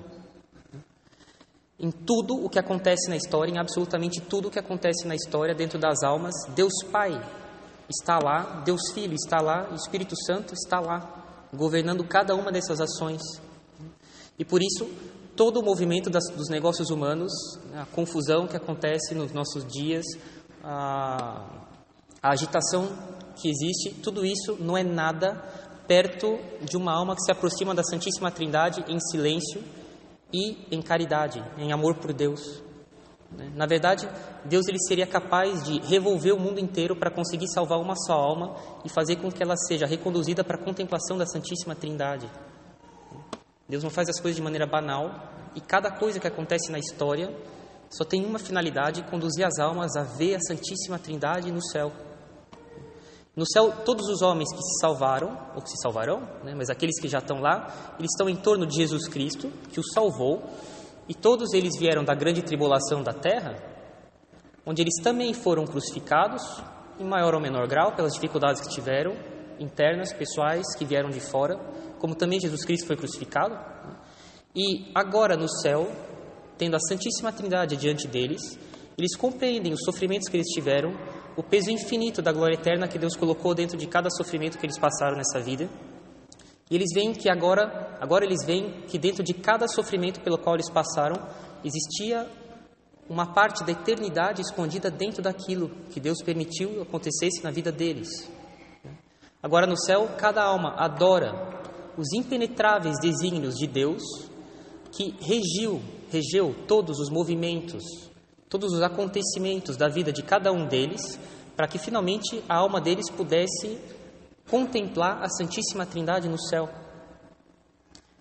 Em 1.80 1.90
tudo 1.90 2.44
o 2.44 2.48
que 2.48 2.58
acontece 2.58 3.08
na 3.08 3.16
história, 3.16 3.50
em 3.50 3.58
absolutamente 3.58 4.20
tudo 4.20 4.48
o 4.48 4.50
que 4.50 4.58
acontece 4.58 5.06
na 5.06 5.16
história, 5.16 5.54
dentro 5.54 5.78
das 5.78 6.02
almas, 6.02 6.34
Deus 6.54 6.75
Pai 6.92 7.20
está 7.88 8.18
lá, 8.22 8.62
Deus 8.64 8.92
Filho 8.92 9.14
está 9.14 9.40
lá, 9.40 9.68
o 9.72 9.75
Espírito 9.75 10.14
Santo 10.25 10.54
está 10.54 10.78
lá 10.78 11.22
governando 11.52 12.04
cada 12.04 12.34
uma 12.34 12.52
dessas 12.52 12.80
ações. 12.80 13.20
E 14.38 14.44
por 14.44 14.62
isso, 14.62 14.88
todo 15.36 15.60
o 15.60 15.64
movimento 15.64 16.10
das, 16.10 16.28
dos 16.30 16.48
negócios 16.48 16.90
humanos, 16.90 17.32
a 17.74 17.86
confusão 17.86 18.46
que 18.46 18.56
acontece 18.56 19.14
nos 19.14 19.32
nossos 19.32 19.64
dias, 19.66 20.04
a, 20.62 21.66
a 22.22 22.32
agitação 22.32 22.88
que 23.36 23.48
existe, 23.48 23.94
tudo 24.02 24.24
isso 24.24 24.56
não 24.60 24.76
é 24.76 24.82
nada 24.82 25.34
perto 25.86 26.38
de 26.62 26.76
uma 26.76 26.92
alma 26.92 27.14
que 27.14 27.22
se 27.22 27.32
aproxima 27.32 27.74
da 27.74 27.82
Santíssima 27.82 28.30
Trindade 28.30 28.84
em 28.88 29.00
silêncio 29.00 29.62
e 30.32 30.56
em 30.70 30.80
caridade, 30.80 31.42
em 31.58 31.72
amor 31.72 31.96
por 31.96 32.12
Deus. 32.12 32.62
Né? 33.36 33.50
Na 33.54 33.66
verdade, 33.66 34.08
Deus 34.44 34.66
ele 34.68 34.78
seria 34.86 35.06
capaz 35.06 35.62
de 35.64 35.80
revolver 35.80 36.34
o 36.34 36.40
mundo 36.40 36.60
inteiro 36.60 36.96
para 36.96 37.10
conseguir 37.10 37.48
salvar 37.48 37.78
uma 37.78 37.94
só 37.96 38.14
alma 38.14 38.54
e 38.84 38.88
fazer 38.88 39.16
com 39.16 39.30
que 39.30 39.42
ela 39.42 39.56
seja 39.56 39.86
reconduzida 39.86 40.44
para 40.44 40.56
a 40.56 40.64
contemplação 40.64 41.16
da 41.16 41.26
Santíssima 41.26 41.74
Trindade. 41.74 42.30
Deus 43.69 43.83
não 43.83 43.90
faz 43.90 44.09
as 44.09 44.21
coisas 44.21 44.37
de 44.37 44.42
maneira 44.42 44.66
banal 44.66 45.11
e 45.54 45.61
cada 45.61 45.90
coisa 45.90 46.19
que 46.19 46.26
acontece 46.26 46.71
na 46.71 46.78
história 46.78 47.35
só 47.90 48.04
tem 48.04 48.25
uma 48.25 48.38
finalidade: 48.38 49.02
conduzir 49.04 49.45
as 49.45 49.59
almas 49.59 49.97
a 49.97 50.02
ver 50.02 50.37
a 50.37 50.40
Santíssima 50.40 50.99
Trindade 50.99 51.50
no 51.52 51.62
céu. 51.62 51.92
No 53.35 53.47
céu, 53.47 53.73
todos 53.85 54.09
os 54.09 54.21
homens 54.21 54.52
que 54.52 54.62
se 54.62 54.81
salvaram, 54.81 55.38
ou 55.54 55.62
que 55.62 55.71
se 55.71 55.76
salvarão, 55.81 56.21
né, 56.45 56.54
mas 56.54 56.69
aqueles 56.69 57.00
que 57.00 57.09
já 57.09 57.19
estão 57.19 57.40
lá, 57.40 57.95
eles 57.99 58.11
estão 58.12 58.28
em 58.28 58.37
torno 58.37 58.66
de 58.66 58.76
Jesus 58.76 59.09
Cristo, 59.09 59.50
que 59.71 59.81
os 59.81 59.87
salvou 59.95 60.42
e 61.09 61.14
todos 61.14 61.54
eles 61.54 61.78
vieram 61.78 62.04
da 62.04 62.14
grande 62.14 62.42
tribulação 62.42 63.02
da 63.02 63.14
terra, 63.14 63.57
onde 64.66 64.83
eles 64.83 65.02
também 65.02 65.33
foram 65.33 65.66
crucificados, 65.66 66.42
em 67.00 67.04
maior 67.04 67.35
ou 67.35 67.40
menor 67.40 67.66
grau, 67.66 67.92
pelas 67.92 68.12
dificuldades 68.12 68.61
que 68.61 68.69
tiveram, 68.69 69.16
internas, 69.62 70.12
pessoais, 70.12 70.75
que 70.76 70.85
vieram 70.85 71.11
de 71.11 71.21
fora, 71.21 71.57
como 71.99 72.14
também 72.14 72.40
Jesus 72.40 72.64
Cristo 72.64 72.87
foi 72.87 72.97
crucificado. 72.97 73.59
E 74.54 74.90
agora 74.95 75.37
no 75.37 75.49
céu, 75.49 75.90
tendo 76.59 76.76
a 76.76 76.81
Santíssima 76.81 77.33
Trindade 77.33 77.76
diante 77.76 78.07
deles, 78.07 78.59
eles 78.99 79.16
compreendem 79.16 79.73
os 79.73 79.81
sofrimentos 79.85 80.28
que 80.28 80.37
eles 80.37 80.49
tiveram, 80.49 80.95
o 81.37 81.42
peso 81.42 81.71
infinito 81.71 82.21
da 82.21 82.33
glória 82.33 82.54
eterna 82.54 82.87
que 82.87 82.99
Deus 82.99 83.16
colocou 83.16 83.54
dentro 83.54 83.76
de 83.76 83.87
cada 83.87 84.11
sofrimento 84.11 84.59
que 84.59 84.66
eles 84.66 84.78
passaram 84.78 85.16
nessa 85.16 85.40
vida. 85.40 85.69
E 86.71 86.75
eles 86.75 86.88
veem 86.95 87.12
que 87.12 87.31
agora, 87.31 87.97
agora 88.00 88.25
eles 88.25 88.45
veem 88.45 88.83
que 88.87 88.99
dentro 88.99 89.23
de 89.23 89.33
cada 89.33 89.66
sofrimento 89.69 90.21
pelo 90.21 90.38
qual 90.38 90.57
eles 90.57 90.71
passaram, 90.71 91.16
existia 91.64 92.26
uma 93.09 93.33
parte 93.33 93.64
da 93.64 93.73
eternidade 93.73 94.40
escondida 94.40 94.90
dentro 94.90 95.23
daquilo 95.23 95.71
que 95.90 96.00
Deus 96.00 96.23
permitiu 96.23 96.83
acontecesse 96.83 97.42
na 97.42 97.50
vida 97.50 97.73
deles. 97.73 98.09
Agora 99.42 99.66
no 99.66 99.76
céu, 99.76 100.08
cada 100.16 100.40
alma 100.40 100.75
adora 100.76 101.34
os 101.96 102.12
impenetráveis 102.12 103.00
desígnios 103.00 103.56
de 103.56 103.66
Deus 103.66 104.02
que 104.92 105.16
regiu, 105.20 105.82
regeu 106.11 106.54
todos 106.68 107.00
os 107.00 107.11
movimentos, 107.11 107.82
todos 108.49 108.72
os 108.72 108.82
acontecimentos 108.82 109.76
da 109.76 109.88
vida 109.88 110.12
de 110.12 110.22
cada 110.22 110.52
um 110.52 110.66
deles, 110.66 111.18
para 111.56 111.66
que 111.66 111.78
finalmente 111.78 112.42
a 112.49 112.56
alma 112.56 112.80
deles 112.80 113.11
pudesse 113.11 113.78
contemplar 114.49 115.22
a 115.22 115.28
Santíssima 115.28 115.87
Trindade 115.87 116.28
no 116.28 116.38
céu. 116.38 116.68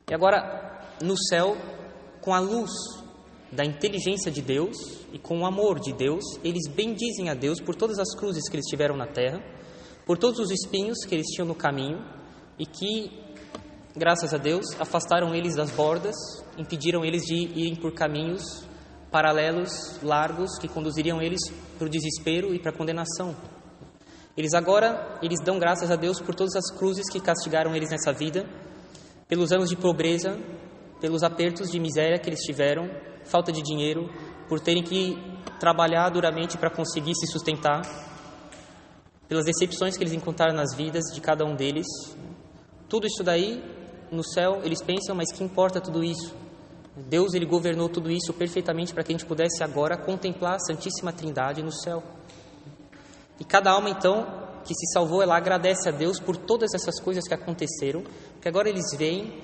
E 0.10 0.14
agora, 0.14 0.82
no 1.04 1.16
céu, 1.18 1.56
com 2.20 2.34
a 2.34 2.40
luz 2.40 2.72
da 3.52 3.64
inteligência 3.64 4.32
de 4.32 4.42
Deus 4.42 4.78
e 5.14 5.20
com 5.20 5.42
o 5.42 5.46
amor 5.46 5.80
de 5.80 5.94
Deus, 5.94 6.24
eles 6.44 6.68
bendizem 6.68 7.30
a 7.30 7.34
Deus 7.34 7.60
por 7.60 7.76
todas 7.76 8.00
as 8.00 8.16
cruzes 8.16 8.50
que 8.50 8.56
eles 8.56 8.66
tiveram 8.66 8.96
na 8.96 9.08
terra, 9.08 9.42
por 10.12 10.18
todos 10.18 10.42
os 10.42 10.52
espinhos 10.52 11.06
que 11.08 11.16
eles 11.16 11.28
tinham 11.28 11.48
no 11.48 11.56
caminho 11.56 12.04
e 12.60 12.66
que, 12.66 13.10
graças 13.96 14.34
a 14.34 14.38
Deus, 14.38 14.66
afastaram 14.78 15.34
eles 15.34 15.56
das 15.56 15.72
bordas, 15.72 16.14
impediram 16.58 17.06
eles 17.06 17.24
de 17.24 17.34
irem 17.34 17.78
por 17.78 17.94
caminhos 17.94 18.44
paralelos, 19.10 19.98
largos, 20.04 20.60
que 20.60 20.68
conduziriam 20.68 21.22
eles 21.22 21.40
para 21.78 21.88
o 21.88 21.90
desespero 21.90 22.54
e 22.54 22.60
para 22.60 22.72
a 22.72 22.78
condenação. 22.78 23.34
Eles 24.36 24.54
agora, 24.54 25.18
eles 25.24 25.40
dão 25.46 25.58
graças 25.58 25.90
a 25.90 25.96
Deus 25.96 26.20
por 26.20 26.36
todas 26.36 26.58
as 26.58 26.70
cruzes 26.78 27.10
que 27.10 27.22
castigaram 27.22 27.74
eles 27.74 27.90
nessa 27.90 28.12
vida, 28.12 28.46
pelos 29.30 29.54
anos 29.54 29.70
de 29.70 29.78
pobreza, 29.78 30.38
pelos 31.00 31.24
apertos 31.24 31.72
de 31.72 31.80
miséria 31.80 32.20
que 32.20 32.28
eles 32.28 32.42
tiveram, 32.42 32.90
falta 33.24 33.50
de 33.50 33.62
dinheiro, 33.62 34.10
por 34.50 34.60
terem 34.60 34.84
que 34.84 35.16
trabalhar 35.58 36.10
duramente 36.10 36.58
para 36.58 36.70
conseguir 36.70 37.16
se 37.16 37.28
sustentar, 37.28 38.11
pelas 39.32 39.46
decepções 39.46 39.96
que 39.96 40.04
eles 40.04 40.12
encontraram 40.12 40.54
nas 40.54 40.76
vidas 40.76 41.06
de 41.14 41.22
cada 41.22 41.46
um 41.46 41.56
deles. 41.56 41.88
Tudo 42.90 43.08
isso 43.08 43.24
daí, 43.24 43.64
no 44.12 44.26
céu, 44.26 44.60
eles 44.62 44.82
pensam, 44.82 45.16
mas 45.16 45.32
que 45.32 45.42
importa 45.42 45.80
tudo 45.80 46.04
isso? 46.04 46.36
Deus 46.98 47.34
ele 47.34 47.46
governou 47.46 47.88
tudo 47.88 48.12
isso 48.12 48.34
perfeitamente 48.34 48.94
para 48.94 49.06
que 49.06 49.14
a 49.14 49.18
gente 49.18 49.26
pudesse 49.26 49.64
agora 49.64 49.96
contemplar 49.96 50.56
a 50.56 50.60
Santíssima 50.60 51.14
Trindade 51.14 51.64
no 51.64 51.72
céu. 51.72 52.04
E 53.40 53.46
cada 53.46 53.72
alma 53.72 53.90
então 53.90 54.28
que 54.66 54.74
se 54.74 54.92
salvou, 54.92 55.22
ela 55.22 55.38
agradece 55.38 55.88
a 55.88 55.94
Deus 55.94 56.20
por 56.20 56.36
todas 56.36 56.74
essas 56.74 57.00
coisas 57.00 57.26
que 57.26 57.34
aconteceram, 57.34 58.04
que 58.42 58.50
agora 58.50 58.68
eles 58.68 58.84
veem 58.98 59.42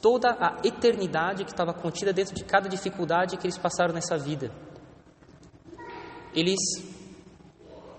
toda 0.00 0.30
a 0.40 0.58
eternidade 0.64 1.44
que 1.44 1.50
estava 1.50 1.74
contida 1.74 2.14
dentro 2.14 2.34
de 2.34 2.44
cada 2.44 2.66
dificuldade 2.66 3.36
que 3.36 3.46
eles 3.46 3.58
passaram 3.58 3.92
nessa 3.92 4.16
vida. 4.16 4.50
Eles 6.34 6.58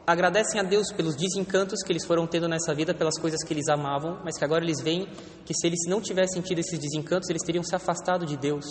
agradecem 0.05 0.60
a 0.60 0.63
Deus 0.63 0.91
pelos 0.91 1.15
desencantos 1.15 1.81
que 1.81 1.91
eles 1.91 2.05
foram 2.05 2.27
tendo 2.27 2.48
nessa 2.48 2.74
vida, 2.74 2.93
pelas 2.93 3.17
coisas 3.19 3.43
que 3.43 3.53
eles 3.53 3.67
amavam, 3.69 4.19
mas 4.24 4.38
que 4.38 4.43
agora 4.43 4.63
eles 4.63 4.81
veem 4.81 5.07
que 5.45 5.53
se 5.53 5.65
eles 5.65 5.79
não 5.88 6.01
tivessem 6.01 6.41
tido 6.41 6.60
esses 6.60 6.77
desencantos, 6.77 7.29
eles 7.29 7.43
teriam 7.43 7.63
se 7.63 7.75
afastado 7.75 8.25
de 8.25 8.38
Deus. 8.38 8.65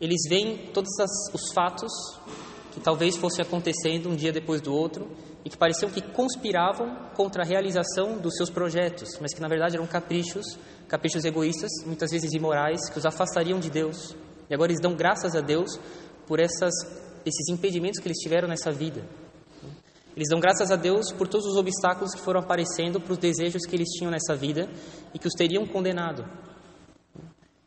Eles 0.00 0.20
veem 0.28 0.70
todos 0.72 0.90
os 1.32 1.52
fatos 1.52 1.92
que 2.72 2.80
talvez 2.80 3.16
fossem 3.16 3.44
acontecendo 3.44 4.08
um 4.08 4.16
dia 4.16 4.32
depois 4.32 4.60
do 4.60 4.72
outro 4.72 5.10
e 5.44 5.50
que 5.50 5.56
pareciam 5.56 5.90
que 5.90 6.00
conspiravam 6.00 7.10
contra 7.14 7.42
a 7.42 7.46
realização 7.46 8.18
dos 8.18 8.34
seus 8.36 8.50
projetos, 8.50 9.18
mas 9.20 9.34
que 9.34 9.40
na 9.40 9.48
verdade 9.48 9.76
eram 9.76 9.86
caprichos, 9.86 10.58
caprichos 10.86 11.24
egoístas, 11.24 11.70
muitas 11.84 12.10
vezes 12.10 12.32
imorais, 12.32 12.88
que 12.88 12.98
os 12.98 13.04
afastariam 13.04 13.58
de 13.58 13.70
Deus. 13.70 14.16
E 14.48 14.54
agora 14.54 14.72
eles 14.72 14.80
dão 14.80 14.94
graças 14.94 15.34
a 15.34 15.40
Deus 15.40 15.78
por 16.26 16.40
essas, 16.40 16.72
esses 17.24 17.48
impedimentos 17.48 18.00
que 18.00 18.08
eles 18.08 18.18
tiveram 18.18 18.48
nessa 18.48 18.70
vida. 18.70 19.02
Eles 20.18 20.30
dão 20.30 20.40
graças 20.40 20.72
a 20.72 20.74
Deus 20.74 21.12
por 21.12 21.28
todos 21.28 21.46
os 21.46 21.56
obstáculos 21.56 22.12
que 22.12 22.20
foram 22.20 22.40
aparecendo 22.40 23.00
para 23.00 23.12
os 23.12 23.18
desejos 23.18 23.64
que 23.64 23.76
eles 23.76 23.86
tinham 23.90 24.10
nessa 24.10 24.34
vida 24.34 24.68
e 25.14 25.18
que 25.18 25.28
os 25.28 25.32
teriam 25.32 25.64
condenado. 25.64 26.28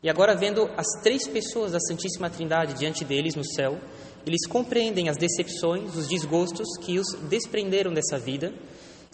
E 0.02 0.10
agora, 0.10 0.36
vendo 0.36 0.68
as 0.76 0.84
três 1.02 1.26
pessoas 1.26 1.72
da 1.72 1.80
Santíssima 1.80 2.28
Trindade 2.28 2.74
diante 2.74 3.06
deles 3.06 3.34
no 3.34 3.42
céu, 3.42 3.80
eles 4.26 4.46
compreendem 4.46 5.08
as 5.08 5.16
decepções, 5.16 5.96
os 5.96 6.06
desgostos 6.06 6.76
que 6.78 6.98
os 6.98 7.14
desprenderam 7.26 7.90
dessa 7.90 8.18
vida 8.18 8.52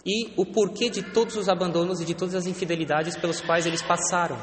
e 0.05 0.33
o 0.35 0.45
porquê 0.45 0.89
de 0.89 1.01
todos 1.01 1.37
os 1.37 1.47
abandonos 1.47 2.01
e 2.01 2.05
de 2.05 2.15
todas 2.15 2.35
as 2.35 2.45
infidelidades 2.45 3.15
pelos 3.15 3.39
quais 3.39 3.65
eles 3.65 3.81
passaram. 3.81 4.35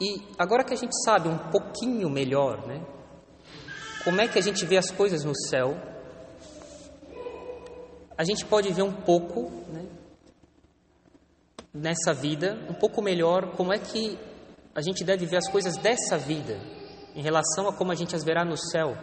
E 0.00 0.20
agora 0.36 0.64
que 0.64 0.74
a 0.74 0.76
gente 0.76 1.00
sabe 1.04 1.28
um 1.28 1.38
pouquinho 1.38 2.10
melhor, 2.10 2.66
né, 2.66 2.84
como 4.02 4.20
é 4.20 4.26
que 4.26 4.36
a 4.36 4.42
gente 4.42 4.66
vê 4.66 4.76
as 4.76 4.90
coisas 4.90 5.22
no 5.22 5.32
céu, 5.48 5.91
a 8.22 8.24
gente 8.24 8.44
pode 8.44 8.72
ver 8.72 8.82
um 8.82 8.92
pouco, 8.92 9.50
né, 9.72 9.84
nessa 11.74 12.12
vida, 12.14 12.56
um 12.70 12.72
pouco 12.72 13.02
melhor 13.02 13.56
como 13.56 13.72
é 13.72 13.80
que 13.80 14.16
a 14.72 14.80
gente 14.80 15.02
deve 15.02 15.26
ver 15.26 15.38
as 15.38 15.50
coisas 15.50 15.76
dessa 15.76 16.16
vida 16.16 16.56
em 17.16 17.20
relação 17.20 17.66
a 17.68 17.72
como 17.72 17.90
a 17.90 17.96
gente 17.96 18.14
as 18.14 18.22
verá 18.22 18.44
no 18.44 18.56
céu. 18.56 18.96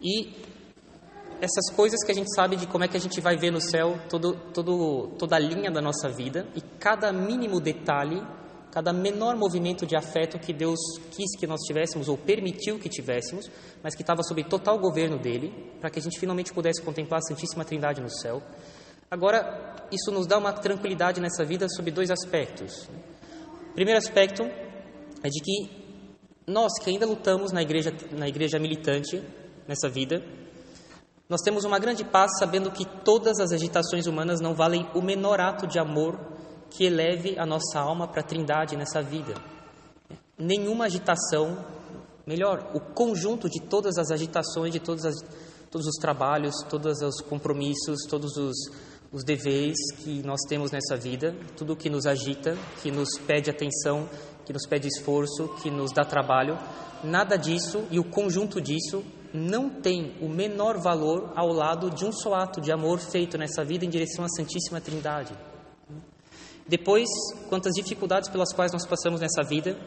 E 0.00 0.32
essas 1.40 1.74
coisas 1.74 1.98
que 2.04 2.12
a 2.12 2.14
gente 2.14 2.32
sabe 2.36 2.54
de 2.54 2.68
como 2.68 2.84
é 2.84 2.88
que 2.88 2.96
a 2.96 3.00
gente 3.00 3.20
vai 3.20 3.36
ver 3.36 3.50
no 3.50 3.60
céu 3.60 3.98
todo, 4.08 4.34
todo, 4.54 5.08
toda 5.18 5.34
a 5.34 5.40
linha 5.40 5.68
da 5.68 5.80
nossa 5.80 6.08
vida 6.08 6.46
e 6.54 6.60
cada 6.60 7.12
mínimo 7.12 7.58
detalhe, 7.60 8.22
cada 8.76 8.92
menor 8.92 9.36
movimento 9.36 9.86
de 9.86 9.96
afeto 9.96 10.38
que 10.38 10.52
Deus 10.52 10.78
quis 11.10 11.34
que 11.40 11.46
nós 11.46 11.62
tivéssemos 11.62 12.10
ou 12.10 12.18
permitiu 12.18 12.78
que 12.78 12.90
tivéssemos, 12.90 13.50
mas 13.82 13.94
que 13.94 14.02
estava 14.02 14.22
sob 14.22 14.44
total 14.44 14.78
governo 14.78 15.18
dele, 15.18 15.50
para 15.80 15.88
que 15.88 15.98
a 15.98 16.02
gente 16.02 16.20
finalmente 16.20 16.52
pudesse 16.52 16.82
contemplar 16.82 17.20
a 17.20 17.22
Santíssima 17.22 17.64
Trindade 17.64 18.02
no 18.02 18.10
céu. 18.10 18.42
Agora, 19.10 19.88
isso 19.90 20.10
nos 20.12 20.26
dá 20.26 20.36
uma 20.36 20.52
tranquilidade 20.52 21.22
nessa 21.22 21.42
vida 21.42 21.66
sob 21.70 21.90
dois 21.90 22.10
aspectos. 22.10 22.86
Primeiro 23.74 23.96
aspecto 23.96 24.42
é 24.42 25.28
de 25.30 25.40
que 25.42 25.70
nós 26.46 26.78
que 26.78 26.90
ainda 26.90 27.06
lutamos 27.06 27.52
na 27.52 27.62
igreja, 27.62 27.94
na 28.12 28.28
igreja 28.28 28.58
militante 28.58 29.22
nessa 29.66 29.88
vida, 29.88 30.22
nós 31.30 31.40
temos 31.40 31.64
uma 31.64 31.78
grande 31.78 32.04
paz 32.04 32.30
sabendo 32.38 32.70
que 32.70 32.84
todas 32.84 33.40
as 33.40 33.52
agitações 33.52 34.06
humanas 34.06 34.38
não 34.38 34.54
valem 34.54 34.86
o 34.94 35.00
menor 35.00 35.40
ato 35.40 35.66
de 35.66 35.78
amor 35.78 36.35
que 36.70 36.84
eleve 36.84 37.38
a 37.38 37.46
nossa 37.46 37.80
alma 37.80 38.06
para 38.06 38.20
a 38.20 38.24
trindade 38.24 38.76
nessa 38.76 39.02
vida. 39.02 39.34
Nenhuma 40.38 40.86
agitação, 40.86 41.64
melhor, 42.26 42.70
o 42.74 42.80
conjunto 42.80 43.48
de 43.48 43.60
todas 43.60 43.96
as 43.98 44.10
agitações, 44.10 44.72
de 44.72 44.80
todas 44.80 45.04
as, 45.04 45.14
todos 45.70 45.86
os 45.86 45.96
trabalhos, 46.00 46.54
todos 46.68 47.00
os 47.00 47.20
compromissos, 47.20 48.04
todos 48.08 48.36
os, 48.36 48.56
os 49.12 49.24
deveres 49.24 49.76
que 49.98 50.22
nós 50.22 50.40
temos 50.48 50.70
nessa 50.70 50.96
vida, 50.96 51.34
tudo 51.56 51.76
que 51.76 51.88
nos 51.88 52.06
agita, 52.06 52.56
que 52.82 52.90
nos 52.90 53.18
pede 53.26 53.50
atenção, 53.50 54.08
que 54.44 54.52
nos 54.52 54.66
pede 54.66 54.88
esforço, 54.88 55.48
que 55.62 55.70
nos 55.70 55.92
dá 55.92 56.04
trabalho, 56.04 56.58
nada 57.02 57.36
disso 57.36 57.84
e 57.90 57.98
o 57.98 58.04
conjunto 58.04 58.60
disso 58.60 59.02
não 59.32 59.68
tem 59.68 60.14
o 60.20 60.28
menor 60.28 60.78
valor 60.78 61.32
ao 61.34 61.48
lado 61.48 61.90
de 61.90 62.04
um 62.04 62.12
só 62.12 62.34
ato 62.34 62.60
de 62.60 62.72
amor 62.72 62.98
feito 62.98 63.36
nessa 63.36 63.64
vida 63.64 63.84
em 63.84 63.88
direção 63.88 64.24
à 64.24 64.28
Santíssima 64.28 64.80
Trindade. 64.80 65.32
Depois, 66.68 67.08
quantas 67.48 67.74
dificuldades 67.74 68.28
pelas 68.28 68.52
quais 68.52 68.72
nós 68.72 68.86
passamos 68.86 69.20
nessa 69.20 69.42
vida, 69.42 69.78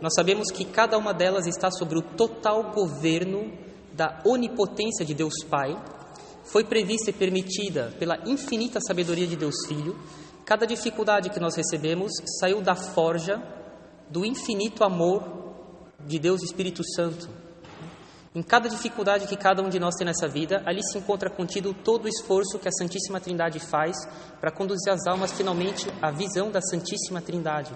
nós 0.00 0.14
sabemos 0.14 0.50
que 0.50 0.64
cada 0.64 0.98
uma 0.98 1.14
delas 1.14 1.46
está 1.46 1.70
sobre 1.70 1.98
o 1.98 2.02
total 2.02 2.72
governo 2.72 3.52
da 3.92 4.20
onipotência 4.24 5.04
de 5.04 5.14
Deus 5.14 5.34
Pai, 5.48 5.76
foi 6.44 6.64
prevista 6.64 7.10
e 7.10 7.12
permitida 7.12 7.94
pela 7.98 8.18
infinita 8.26 8.80
sabedoria 8.80 9.26
de 9.26 9.36
Deus 9.36 9.54
Filho. 9.66 9.96
Cada 10.44 10.66
dificuldade 10.66 11.30
que 11.30 11.40
nós 11.40 11.54
recebemos 11.54 12.12
saiu 12.38 12.60
da 12.60 12.74
forja 12.74 13.42
do 14.10 14.24
infinito 14.24 14.84
amor 14.84 15.22
de 16.06 16.18
Deus 16.18 16.42
Espírito 16.42 16.82
Santo. 16.84 17.43
Em 18.34 18.42
cada 18.42 18.68
dificuldade 18.68 19.28
que 19.28 19.36
cada 19.36 19.62
um 19.62 19.68
de 19.68 19.78
nós 19.78 19.94
tem 19.94 20.04
nessa 20.04 20.26
vida, 20.26 20.60
ali 20.66 20.82
se 20.82 20.98
encontra 20.98 21.30
contido 21.30 21.72
todo 21.72 22.06
o 22.06 22.08
esforço 22.08 22.58
que 22.58 22.66
a 22.66 22.72
Santíssima 22.72 23.20
Trindade 23.20 23.60
faz 23.60 23.96
para 24.40 24.50
conduzir 24.50 24.92
as 24.92 25.06
almas 25.06 25.30
finalmente 25.30 25.86
à 26.02 26.10
visão 26.10 26.50
da 26.50 26.60
Santíssima 26.60 27.22
Trindade. 27.22 27.70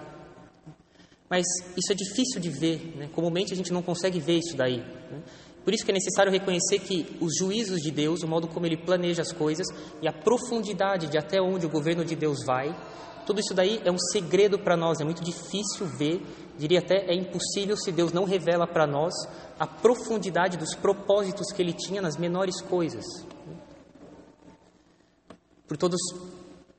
Mas 1.29 1.45
isso 1.77 1.93
é 1.93 1.95
difícil 1.95 2.41
de 2.41 2.49
ver, 2.49 2.93
né? 2.97 3.09
comumente 3.13 3.53
a 3.53 3.55
gente 3.55 3.71
não 3.71 3.81
consegue 3.81 4.19
ver 4.19 4.39
isso 4.39 4.57
daí. 4.57 4.79
Né? 4.79 5.21
Por 5.63 5.73
isso 5.73 5.85
que 5.85 5.91
é 5.91 5.93
necessário 5.93 6.31
reconhecer 6.31 6.79
que 6.79 7.15
os 7.21 7.37
juízos 7.37 7.79
de 7.79 7.91
Deus, 7.91 8.21
o 8.21 8.27
modo 8.27 8.47
como 8.47 8.65
ele 8.65 8.75
planeja 8.75 9.21
as 9.21 9.31
coisas 9.31 9.67
e 10.01 10.09
a 10.09 10.11
profundidade 10.11 11.07
de 11.07 11.17
até 11.17 11.39
onde 11.41 11.67
o 11.67 11.69
governo 11.69 12.03
de 12.03 12.15
Deus 12.15 12.39
vai, 12.45 12.75
tudo 13.29 13.41
isso 13.41 13.53
daí 13.53 13.79
é 13.85 13.91
um 13.91 13.99
segredo 14.11 14.57
para 14.57 14.75
nós, 14.75 14.99
é 14.99 15.03
muito 15.03 15.23
difícil 15.23 15.85
ver, 15.85 16.19
diria 16.57 16.79
até 16.79 17.05
é 17.05 17.13
impossível 17.13 17.77
se 17.77 17.91
Deus 17.91 18.11
não 18.11 18.23
revela 18.23 18.65
para 18.65 18.87
nós 18.87 19.13
a 19.59 19.67
profundidade 19.67 20.57
dos 20.57 20.73
propósitos 20.73 21.51
que 21.51 21.61
ele 21.61 21.73
tinha 21.73 22.01
nas 22.01 22.17
menores 22.17 22.59
coisas. 22.59 23.05
Por 25.67 25.77
todos 25.77 25.99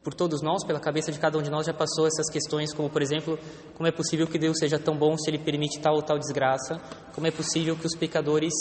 por 0.03 0.13
todos 0.13 0.43
nós, 0.43 0.65
pela 0.67 0.81
cabeça 0.81 1.13
de 1.13 1.21
cada 1.21 1.39
um 1.39 1.43
de 1.43 1.51
nós 1.51 1.67
já 1.67 1.73
passou 1.75 2.05
essas 2.05 2.29
questões, 2.29 2.75
como 2.75 2.91
por 2.91 3.01
exemplo, 3.01 3.39
como 3.75 3.87
é 3.87 3.93
possível 3.93 4.27
que 4.27 4.39
Deus 4.39 4.59
seja 4.59 4.77
tão 4.77 4.97
bom 4.97 5.17
se 5.17 5.31
Ele 5.31 5.39
permite 5.39 5.79
tal 5.79 5.95
ou 5.95 6.03
tal 6.03 6.19
desgraça? 6.19 6.81
Como 7.15 7.29
é 7.29 7.31
possível 7.31 7.77
que 7.77 7.87
os 7.87 7.97
pecadores 7.97 8.55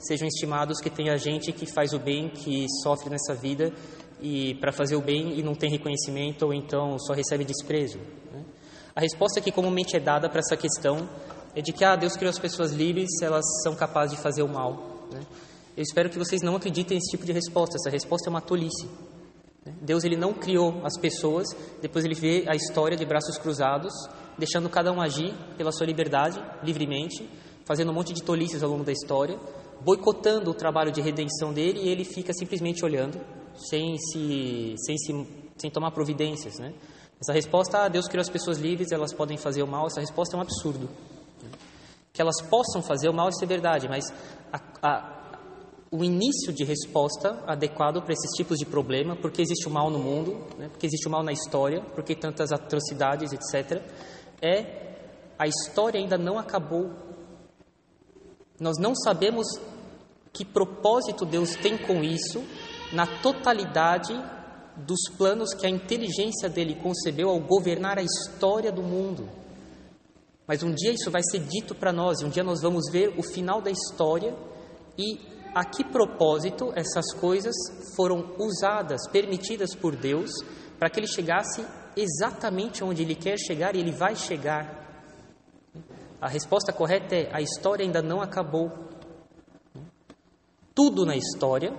sejam 0.00 0.26
estimados 0.26 0.80
que 0.80 0.90
tem 0.90 1.10
a 1.10 1.16
gente 1.16 1.52
que 1.52 1.70
faz 1.72 1.92
o 1.92 1.98
bem, 2.00 2.28
que 2.28 2.66
sofre 2.82 3.08
nessa 3.08 3.34
vida 3.34 3.72
e 4.22 4.54
para 4.56 4.72
fazer 4.72 4.96
o 4.96 5.00
bem 5.00 5.38
e 5.38 5.42
não 5.42 5.54
tem 5.54 5.70
reconhecimento 5.70 6.44
ou 6.46 6.54
então 6.54 6.98
só 6.98 7.12
recebe 7.12 7.44
desprezo? 7.44 7.98
Né? 8.32 8.44
A 8.94 9.00
resposta 9.00 9.40
que 9.40 9.52
comumente 9.52 9.96
é 9.96 10.00
dada 10.00 10.28
para 10.28 10.40
essa 10.40 10.56
questão 10.56 11.08
é 11.54 11.60
de 11.60 11.72
que 11.72 11.84
ah, 11.84 11.96
Deus 11.96 12.16
criou 12.16 12.30
as 12.30 12.38
pessoas 12.38 12.72
livres, 12.72 13.08
elas 13.22 13.44
são 13.62 13.74
capazes 13.74 14.16
de 14.16 14.22
fazer 14.22 14.42
o 14.42 14.48
mal. 14.48 15.08
Né? 15.12 15.20
Eu 15.76 15.82
espero 15.82 16.10
que 16.10 16.18
vocês 16.18 16.42
não 16.42 16.56
acreditem 16.56 16.96
nesse 16.96 17.10
tipo 17.10 17.24
de 17.24 17.32
resposta. 17.32 17.76
Essa 17.76 17.90
resposta 17.90 18.28
é 18.28 18.30
uma 18.30 18.40
tolice. 18.40 18.88
Deus 19.80 20.04
ele 20.04 20.16
não 20.16 20.32
criou 20.32 20.80
as 20.84 20.98
pessoas, 20.98 21.48
depois 21.80 22.04
ele 22.04 22.14
vê 22.14 22.44
a 22.48 22.54
história 22.54 22.96
de 22.96 23.04
braços 23.04 23.38
cruzados, 23.38 23.92
deixando 24.38 24.68
cada 24.68 24.92
um 24.92 25.00
agir 25.00 25.34
pela 25.56 25.70
sua 25.70 25.86
liberdade, 25.86 26.42
livremente, 26.62 27.28
fazendo 27.64 27.90
um 27.90 27.94
monte 27.94 28.12
de 28.12 28.22
tolices 28.22 28.62
ao 28.62 28.70
longo 28.70 28.84
da 28.84 28.92
história, 28.92 29.38
boicotando 29.82 30.50
o 30.50 30.54
trabalho 30.54 30.90
de 30.90 31.00
redenção 31.00 31.52
dele 31.52 31.80
e 31.82 31.88
ele 31.88 32.04
fica 32.04 32.32
simplesmente 32.32 32.84
olhando, 32.84 33.20
sem 33.68 33.98
se, 33.98 34.74
sem 34.78 34.96
se, 34.98 35.26
sem 35.56 35.70
tomar 35.70 35.90
providências, 35.90 36.58
né? 36.58 36.72
Essa 37.20 37.32
resposta, 37.32 37.84
ah, 37.84 37.88
Deus 37.88 38.08
criou 38.08 38.22
as 38.22 38.30
pessoas 38.30 38.58
livres, 38.58 38.92
elas 38.92 39.12
podem 39.12 39.36
fazer 39.36 39.62
o 39.62 39.66
mal, 39.66 39.86
essa 39.86 40.00
resposta 40.00 40.34
é 40.34 40.38
um 40.38 40.42
absurdo. 40.42 40.88
Que 42.12 42.22
elas 42.22 42.40
possam 42.48 42.82
fazer 42.82 43.08
o 43.08 43.12
mal, 43.12 43.28
isso 43.28 43.44
é 43.44 43.46
verdade, 43.46 43.88
mas 43.88 44.12
a, 44.52 44.60
a 44.82 45.20
o 45.92 46.04
início 46.04 46.52
de 46.52 46.62
resposta 46.62 47.42
adequado 47.48 48.00
para 48.00 48.12
esses 48.12 48.30
tipos 48.36 48.58
de 48.58 48.64
problema, 48.64 49.16
porque 49.16 49.42
existe 49.42 49.66
o 49.66 49.70
mal 49.70 49.90
no 49.90 49.98
mundo, 49.98 50.46
né, 50.56 50.68
porque 50.68 50.86
existe 50.86 51.08
o 51.08 51.10
mal 51.10 51.24
na 51.24 51.32
história, 51.32 51.82
porque 51.96 52.14
tantas 52.14 52.52
atrocidades, 52.52 53.32
etc., 53.32 53.82
é 54.40 54.88
a 55.36 55.48
história 55.48 56.00
ainda 56.00 56.16
não 56.16 56.38
acabou. 56.38 56.90
Nós 58.60 58.78
não 58.78 58.94
sabemos 58.94 59.46
que 60.32 60.44
propósito 60.44 61.24
Deus 61.26 61.56
tem 61.56 61.76
com 61.76 62.04
isso 62.04 62.44
na 62.92 63.06
totalidade 63.06 64.14
dos 64.76 65.00
planos 65.16 65.54
que 65.54 65.66
a 65.66 65.70
inteligência 65.70 66.48
dele 66.48 66.74
concebeu 66.76 67.28
ao 67.28 67.40
governar 67.40 67.98
a 67.98 68.02
história 68.02 68.72
do 68.72 68.82
mundo. 68.82 69.28
Mas 70.46 70.62
um 70.62 70.72
dia 70.72 70.92
isso 70.92 71.10
vai 71.10 71.22
ser 71.22 71.40
dito 71.40 71.74
para 71.74 71.92
nós, 71.92 72.20
e 72.20 72.24
um 72.24 72.28
dia 72.28 72.42
nós 72.42 72.60
vamos 72.60 72.90
ver 72.90 73.14
o 73.16 73.22
final 73.22 73.60
da 73.60 73.70
história 73.70 74.34
e 74.98 75.20
a 75.54 75.64
que 75.64 75.84
propósito 75.84 76.72
essas 76.74 77.12
coisas 77.14 77.54
foram 77.96 78.34
usadas, 78.38 79.08
permitidas 79.08 79.74
por 79.74 79.94
Deus, 79.96 80.30
para 80.78 80.88
que 80.88 81.00
ele 81.00 81.06
chegasse 81.06 81.64
exatamente 81.96 82.82
onde 82.82 83.02
ele 83.02 83.14
quer 83.14 83.36
chegar 83.38 83.74
e 83.74 83.80
ele 83.80 83.92
vai 83.92 84.16
chegar. 84.16 84.80
A 86.20 86.28
resposta 86.28 86.72
correta 86.72 87.14
é: 87.14 87.28
a 87.32 87.40
história 87.40 87.84
ainda 87.84 88.02
não 88.02 88.20
acabou. 88.20 88.70
Tudo 90.74 91.04
na 91.04 91.16
história 91.16 91.74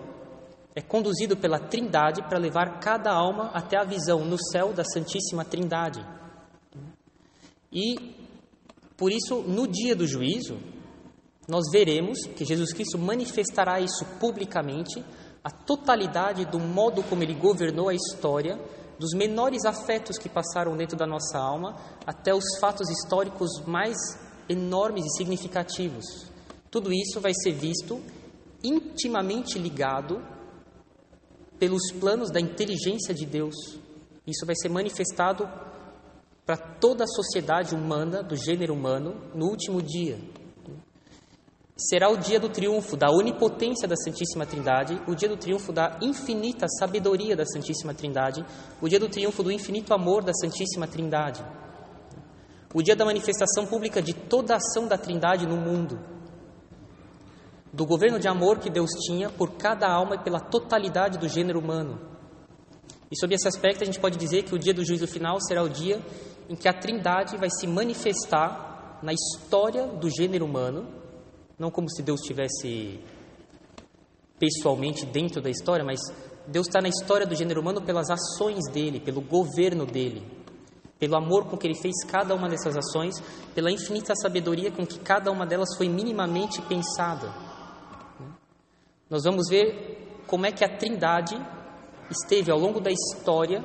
é 0.75 0.81
conduzido 0.81 1.35
pela 1.35 1.59
Trindade 1.59 2.21
para 2.23 2.37
levar 2.37 2.79
cada 2.79 3.11
alma 3.11 3.51
até 3.53 3.77
a 3.77 3.83
visão 3.83 4.23
no 4.23 4.37
céu 4.51 4.71
da 4.73 4.83
Santíssima 4.83 5.43
Trindade. 5.43 6.05
E 7.71 8.15
por 8.97 9.11
isso, 9.11 9.41
no 9.41 9.67
dia 9.67 9.95
do 9.95 10.07
juízo, 10.07 10.57
nós 11.47 11.63
veremos 11.71 12.19
que 12.35 12.45
Jesus 12.45 12.71
Cristo 12.71 12.97
manifestará 12.97 13.79
isso 13.79 14.05
publicamente, 14.19 15.03
a 15.43 15.49
totalidade 15.49 16.45
do 16.45 16.59
modo 16.59 17.01
como 17.03 17.23
ele 17.23 17.33
governou 17.33 17.89
a 17.89 17.95
história, 17.95 18.59
dos 18.99 19.13
menores 19.13 19.65
afetos 19.65 20.17
que 20.17 20.29
passaram 20.29 20.77
dentro 20.77 20.95
da 20.95 21.07
nossa 21.07 21.37
alma, 21.39 21.75
até 22.05 22.33
os 22.33 22.43
fatos 22.59 22.87
históricos 22.89 23.49
mais 23.65 23.97
enormes 24.47 25.03
e 25.05 25.17
significativos. 25.17 26.05
Tudo 26.69 26.93
isso 26.93 27.19
vai 27.19 27.33
ser 27.33 27.53
visto 27.53 27.99
intimamente 28.63 29.57
ligado 29.57 30.21
pelos 31.61 31.91
planos 31.91 32.31
da 32.31 32.41
inteligência 32.41 33.13
de 33.13 33.23
Deus. 33.23 33.53
Isso 34.25 34.47
vai 34.47 34.55
ser 34.55 34.67
manifestado 34.67 35.47
para 36.43 36.57
toda 36.57 37.03
a 37.03 37.07
sociedade 37.07 37.75
humana, 37.75 38.23
do 38.23 38.35
gênero 38.35 38.73
humano, 38.73 39.13
no 39.35 39.45
último 39.45 39.79
dia. 39.79 40.17
Será 41.77 42.09
o 42.09 42.17
dia 42.17 42.39
do 42.39 42.49
triunfo 42.49 42.97
da 42.97 43.11
onipotência 43.11 43.87
da 43.87 43.95
Santíssima 43.95 44.43
Trindade, 44.43 44.99
o 45.07 45.13
dia 45.13 45.29
do 45.29 45.37
triunfo 45.37 45.71
da 45.71 45.99
infinita 46.01 46.65
sabedoria 46.79 47.35
da 47.35 47.45
Santíssima 47.45 47.93
Trindade, 47.93 48.43
o 48.81 48.89
dia 48.89 48.99
do 48.99 49.07
triunfo 49.07 49.43
do 49.43 49.51
infinito 49.51 49.93
amor 49.93 50.23
da 50.23 50.33
Santíssima 50.33 50.87
Trindade, 50.87 51.45
o 52.73 52.81
dia 52.81 52.95
da 52.95 53.05
manifestação 53.05 53.67
pública 53.67 54.01
de 54.01 54.15
toda 54.15 54.55
a 54.55 54.57
ação 54.57 54.87
da 54.87 54.97
Trindade 54.97 55.45
no 55.45 55.57
mundo, 55.57 55.99
do 57.73 57.85
governo 57.85 58.19
de 58.19 58.27
amor 58.27 58.59
que 58.59 58.69
Deus 58.69 58.89
tinha 59.05 59.29
por 59.29 59.53
cada 59.53 59.87
alma 59.87 60.15
e 60.15 60.19
pela 60.19 60.39
totalidade 60.39 61.17
do 61.17 61.27
gênero 61.27 61.59
humano. 61.59 61.99
E 63.09 63.19
sob 63.19 63.33
esse 63.33 63.47
aspecto, 63.47 63.83
a 63.83 63.85
gente 63.85 63.99
pode 63.99 64.17
dizer 64.17 64.43
que 64.43 64.55
o 64.55 64.59
dia 64.59 64.73
do 64.73 64.85
juízo 64.85 65.07
final 65.07 65.39
será 65.41 65.63
o 65.63 65.69
dia 65.69 66.01
em 66.49 66.55
que 66.55 66.67
a 66.67 66.73
Trindade 66.73 67.37
vai 67.37 67.49
se 67.49 67.67
manifestar 67.67 68.99
na 69.01 69.13
história 69.13 69.87
do 69.87 70.09
gênero 70.09 70.45
humano 70.45 71.01
não 71.61 71.69
como 71.69 71.87
se 71.87 72.01
Deus 72.01 72.21
estivesse 72.21 72.99
pessoalmente 74.39 75.05
dentro 75.05 75.39
da 75.39 75.49
história, 75.51 75.85
mas 75.85 75.99
Deus 76.47 76.65
está 76.65 76.81
na 76.81 76.89
história 76.89 77.27
do 77.27 77.35
gênero 77.35 77.61
humano 77.61 77.83
pelas 77.83 78.09
ações 78.09 78.61
dele, 78.73 78.99
pelo 78.99 79.21
governo 79.21 79.85
dele, 79.85 80.25
pelo 80.97 81.15
amor 81.15 81.45
com 81.45 81.55
que 81.55 81.67
ele 81.67 81.79
fez 81.79 82.03
cada 82.05 82.33
uma 82.33 82.49
dessas 82.49 82.75
ações, 82.75 83.13
pela 83.53 83.71
infinita 83.71 84.15
sabedoria 84.15 84.71
com 84.71 84.87
que 84.87 84.99
cada 84.99 85.31
uma 85.31 85.45
delas 85.45 85.69
foi 85.77 85.87
minimamente 85.87 86.59
pensada. 86.63 87.31
Nós 89.11 89.25
vamos 89.25 89.49
ver 89.49 90.23
como 90.25 90.45
é 90.45 90.53
que 90.53 90.63
a 90.63 90.77
Trindade 90.77 91.35
esteve 92.09 92.49
ao 92.49 92.57
longo 92.57 92.79
da 92.79 92.89
história 92.89 93.61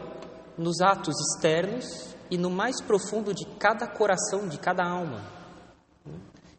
nos 0.59 0.81
atos 0.81 1.15
externos 1.21 2.17
e 2.29 2.37
no 2.37 2.51
mais 2.51 2.83
profundo 2.83 3.33
de 3.33 3.47
cada 3.57 3.87
coração, 3.87 4.49
de 4.49 4.59
cada 4.59 4.85
alma. 4.85 5.23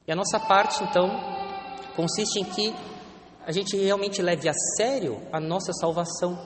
E 0.07 0.11
a 0.11 0.15
nossa 0.15 0.39
parte, 0.39 0.81
então, 0.85 1.05
consiste 1.97 2.39
em 2.39 2.45
que 2.45 2.73
a 3.45 3.51
gente 3.51 3.75
realmente 3.75 4.21
leve 4.21 4.47
a 4.47 4.53
sério 4.77 5.21
a 5.33 5.39
nossa 5.41 5.73
salvação. 5.73 6.37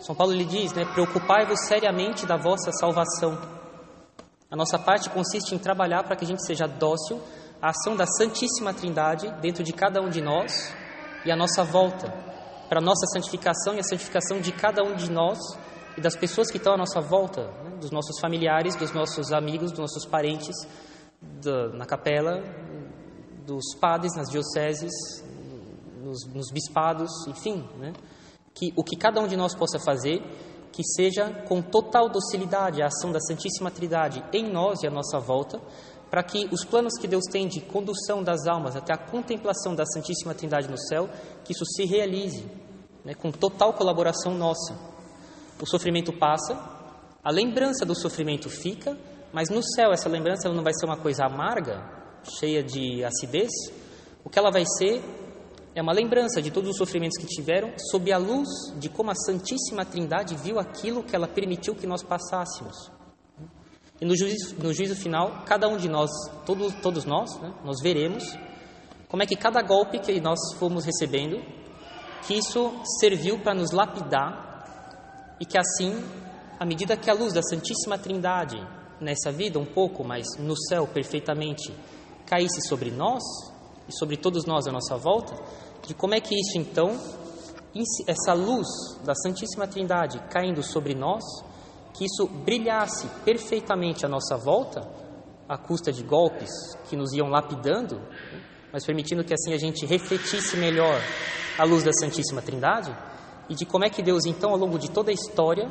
São 0.00 0.14
Paulo 0.14 0.32
lhe 0.32 0.44
diz, 0.44 0.72
né, 0.72 0.84
preocupai-vos 0.94 1.66
seriamente 1.66 2.24
da 2.24 2.36
vossa 2.36 2.70
salvação. 2.70 3.36
A 4.48 4.54
nossa 4.54 4.78
parte 4.78 5.10
consiste 5.10 5.56
em 5.56 5.58
trabalhar 5.58 6.04
para 6.04 6.14
que 6.14 6.24
a 6.24 6.28
gente 6.28 6.46
seja 6.46 6.68
dócil 6.68 7.20
à 7.60 7.70
ação 7.70 7.96
da 7.96 8.06
Santíssima 8.06 8.72
Trindade 8.72 9.28
dentro 9.40 9.64
de 9.64 9.72
cada 9.72 10.00
um 10.00 10.08
de 10.08 10.20
nós 10.20 10.72
e 11.24 11.30
à 11.30 11.36
nossa 11.36 11.62
volta, 11.64 12.10
para 12.68 12.78
a 12.78 12.82
nossa 12.82 13.06
santificação 13.12 13.74
e 13.74 13.80
a 13.80 13.82
santificação 13.82 14.40
de 14.40 14.52
cada 14.52 14.82
um 14.82 14.94
de 14.94 15.10
nós 15.10 15.38
e 15.96 16.00
das 16.00 16.16
pessoas 16.16 16.50
que 16.50 16.56
estão 16.56 16.74
à 16.74 16.76
nossa 16.76 17.00
volta, 17.00 17.48
né, 17.64 17.76
dos 17.80 17.90
nossos 17.90 18.20
familiares, 18.20 18.76
dos 18.76 18.92
nossos 18.92 19.32
amigos, 19.32 19.70
dos 19.70 19.80
nossos 19.80 20.06
parentes, 20.06 20.56
da, 21.20 21.68
na 21.70 21.84
capela, 21.84 22.42
dos 23.46 23.74
padres 23.80 24.14
nas 24.16 24.30
dioceses, 24.30 24.92
nos, 26.00 26.24
nos 26.32 26.50
bispados, 26.50 27.10
enfim, 27.26 27.68
né? 27.78 27.92
que 28.54 28.72
o 28.76 28.82
que 28.82 28.96
cada 28.96 29.20
um 29.20 29.26
de 29.26 29.36
nós 29.36 29.54
possa 29.54 29.78
fazer, 29.78 30.22
que 30.72 30.82
seja 30.84 31.30
com 31.48 31.60
total 31.60 32.08
docilidade 32.08 32.82
a 32.82 32.86
ação 32.86 33.12
da 33.12 33.20
Santíssima 33.20 33.70
Trindade 33.70 34.24
em 34.32 34.50
nós 34.50 34.82
e 34.82 34.86
à 34.86 34.90
nossa 34.90 35.18
volta, 35.18 35.60
para 36.10 36.22
que 36.24 36.48
os 36.50 36.64
planos 36.64 36.98
que 37.00 37.06
Deus 37.06 37.24
tem 37.30 37.46
de 37.46 37.60
condução 37.60 38.22
das 38.22 38.46
almas 38.46 38.74
até 38.74 38.92
a 38.92 38.98
contemplação 38.98 39.74
da 39.74 39.84
Santíssima 39.86 40.34
Trindade 40.34 40.68
no 40.68 40.76
céu, 40.76 41.08
que 41.44 41.52
isso 41.52 41.64
se 41.64 41.84
realize, 41.84 42.44
né, 43.04 43.14
com 43.14 43.30
total 43.30 43.72
colaboração 43.72 44.34
nossa. 44.34 44.76
O 45.60 45.66
sofrimento 45.66 46.12
passa, 46.12 46.58
a 47.22 47.30
lembrança 47.30 47.86
do 47.86 47.94
sofrimento 47.94 48.50
fica, 48.50 48.98
mas 49.32 49.48
no 49.48 49.62
céu 49.62 49.92
essa 49.92 50.08
lembrança 50.08 50.48
não 50.48 50.64
vai 50.64 50.72
ser 50.74 50.86
uma 50.86 50.96
coisa 50.96 51.24
amarga, 51.24 51.80
cheia 52.24 52.62
de 52.62 53.04
acidez, 53.04 53.50
o 54.24 54.28
que 54.28 54.38
ela 54.38 54.50
vai 54.50 54.64
ser 54.66 55.02
é 55.74 55.80
uma 55.80 55.92
lembrança 55.92 56.42
de 56.42 56.50
todos 56.50 56.70
os 56.70 56.76
sofrimentos 56.76 57.16
que 57.18 57.26
tiveram, 57.26 57.72
sob 57.90 58.12
a 58.12 58.18
luz 58.18 58.48
de 58.76 58.88
como 58.88 59.12
a 59.12 59.14
Santíssima 59.14 59.84
Trindade 59.84 60.34
viu 60.36 60.58
aquilo 60.58 61.04
que 61.04 61.14
ela 61.14 61.28
permitiu 61.28 61.76
que 61.76 61.86
nós 61.86 62.02
passássemos. 62.02 62.90
E 64.00 64.06
no 64.06 64.16
juízo, 64.16 64.56
no 64.58 64.72
juízo 64.72 64.96
final, 64.96 65.44
cada 65.44 65.68
um 65.68 65.76
de 65.76 65.88
nós, 65.88 66.10
todos, 66.46 67.04
nós, 67.04 67.38
né, 67.40 67.52
nós 67.64 67.80
veremos 67.82 68.24
Como 69.08 69.22
é 69.24 69.26
que 69.26 69.34
cada 69.34 69.60
golpe 69.60 69.98
que 69.98 70.20
nós 70.20 70.38
fomos 70.56 70.84
recebendo, 70.84 71.42
que 72.26 72.34
isso 72.34 72.72
serviu 73.00 73.40
para 73.40 73.54
nos 73.54 73.72
lapidar 73.72 75.36
e 75.40 75.44
que 75.44 75.58
assim, 75.58 76.00
à 76.60 76.64
medida 76.64 76.96
que 76.96 77.10
a 77.10 77.14
luz 77.14 77.32
da 77.32 77.42
Santíssima 77.42 77.98
Trindade 77.98 78.56
nessa 79.00 79.32
vida 79.32 79.58
um 79.58 79.66
pouco, 79.66 80.04
mas 80.04 80.26
no 80.38 80.56
céu 80.56 80.86
perfeitamente, 80.86 81.74
caísse 82.24 82.60
sobre 82.68 82.92
nós 82.92 83.22
e 83.88 83.98
sobre 83.98 84.16
todos 84.16 84.44
nós 84.44 84.68
à 84.68 84.70
nossa 84.70 84.96
volta, 84.96 85.34
de 85.84 85.92
como 85.92 86.14
é 86.14 86.20
que 86.20 86.34
isso 86.34 86.56
então, 86.56 86.96
essa 88.06 88.32
luz 88.32 88.68
da 89.04 89.14
Santíssima 89.14 89.66
Trindade 89.66 90.20
caindo 90.30 90.62
sobre 90.62 90.94
nós, 90.94 91.24
que 91.94 92.04
isso 92.04 92.26
brilhasse 92.26 93.08
perfeitamente 93.24 94.06
à 94.06 94.08
nossa 94.08 94.36
volta, 94.36 94.80
à 95.48 95.58
custa 95.58 95.92
de 95.92 96.02
golpes 96.02 96.50
que 96.88 96.96
nos 96.96 97.12
iam 97.12 97.28
lapidando, 97.28 98.00
mas 98.72 98.84
permitindo 98.84 99.24
que 99.24 99.34
assim 99.34 99.52
a 99.52 99.58
gente 99.58 99.84
refletisse 99.84 100.56
melhor 100.56 101.00
a 101.58 101.64
luz 101.64 101.82
da 101.82 101.92
Santíssima 101.92 102.40
Trindade, 102.40 102.96
e 103.48 103.54
de 103.54 103.66
como 103.66 103.84
é 103.84 103.90
que 103.90 104.02
Deus 104.02 104.24
então 104.26 104.50
ao 104.50 104.56
longo 104.56 104.78
de 104.78 104.90
toda 104.90 105.10
a 105.10 105.14
história 105.14 105.68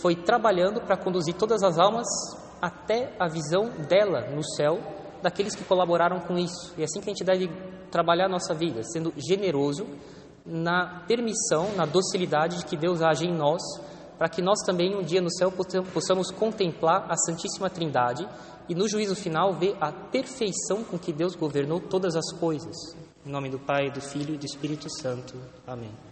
foi 0.00 0.14
trabalhando 0.14 0.80
para 0.80 0.96
conduzir 0.96 1.34
todas 1.34 1.62
as 1.62 1.78
almas 1.78 2.06
até 2.62 3.14
a 3.18 3.28
visão 3.28 3.70
dela 3.88 4.30
no 4.30 4.44
céu, 4.44 4.78
daqueles 5.20 5.54
que 5.54 5.64
colaboraram 5.64 6.20
com 6.20 6.38
isso. 6.38 6.72
E 6.78 6.82
é 6.82 6.84
assim 6.84 7.00
que 7.00 7.10
a 7.10 7.12
gente 7.12 7.24
deve 7.24 7.48
trabalhar 7.90 8.26
a 8.26 8.28
nossa 8.28 8.54
vida, 8.54 8.82
sendo 8.84 9.12
generoso 9.16 9.86
na 10.46 11.04
permissão, 11.06 11.74
na 11.76 11.84
docilidade 11.84 12.58
de 12.58 12.64
que 12.64 12.76
Deus 12.76 13.02
age 13.02 13.26
em 13.26 13.36
nós, 13.36 13.60
para 14.18 14.28
que 14.28 14.42
nós 14.42 14.58
também 14.66 14.96
um 14.96 15.02
dia 15.02 15.20
no 15.20 15.30
céu 15.30 15.52
possamos 15.94 16.30
contemplar 16.30 17.06
a 17.08 17.16
Santíssima 17.16 17.70
Trindade 17.70 18.28
e 18.68 18.74
no 18.74 18.88
juízo 18.88 19.14
final 19.14 19.54
ver 19.54 19.76
a 19.80 19.92
perfeição 19.92 20.82
com 20.84 20.98
que 20.98 21.12
Deus 21.12 21.34
governou 21.34 21.80
todas 21.80 22.16
as 22.16 22.32
coisas. 22.32 22.76
Em 23.24 23.30
nome 23.30 23.48
do 23.48 23.58
Pai, 23.58 23.90
do 23.90 24.00
Filho 24.00 24.34
e 24.34 24.38
do 24.38 24.44
Espírito 24.44 24.88
Santo. 24.90 25.34
Amém. 25.66 26.07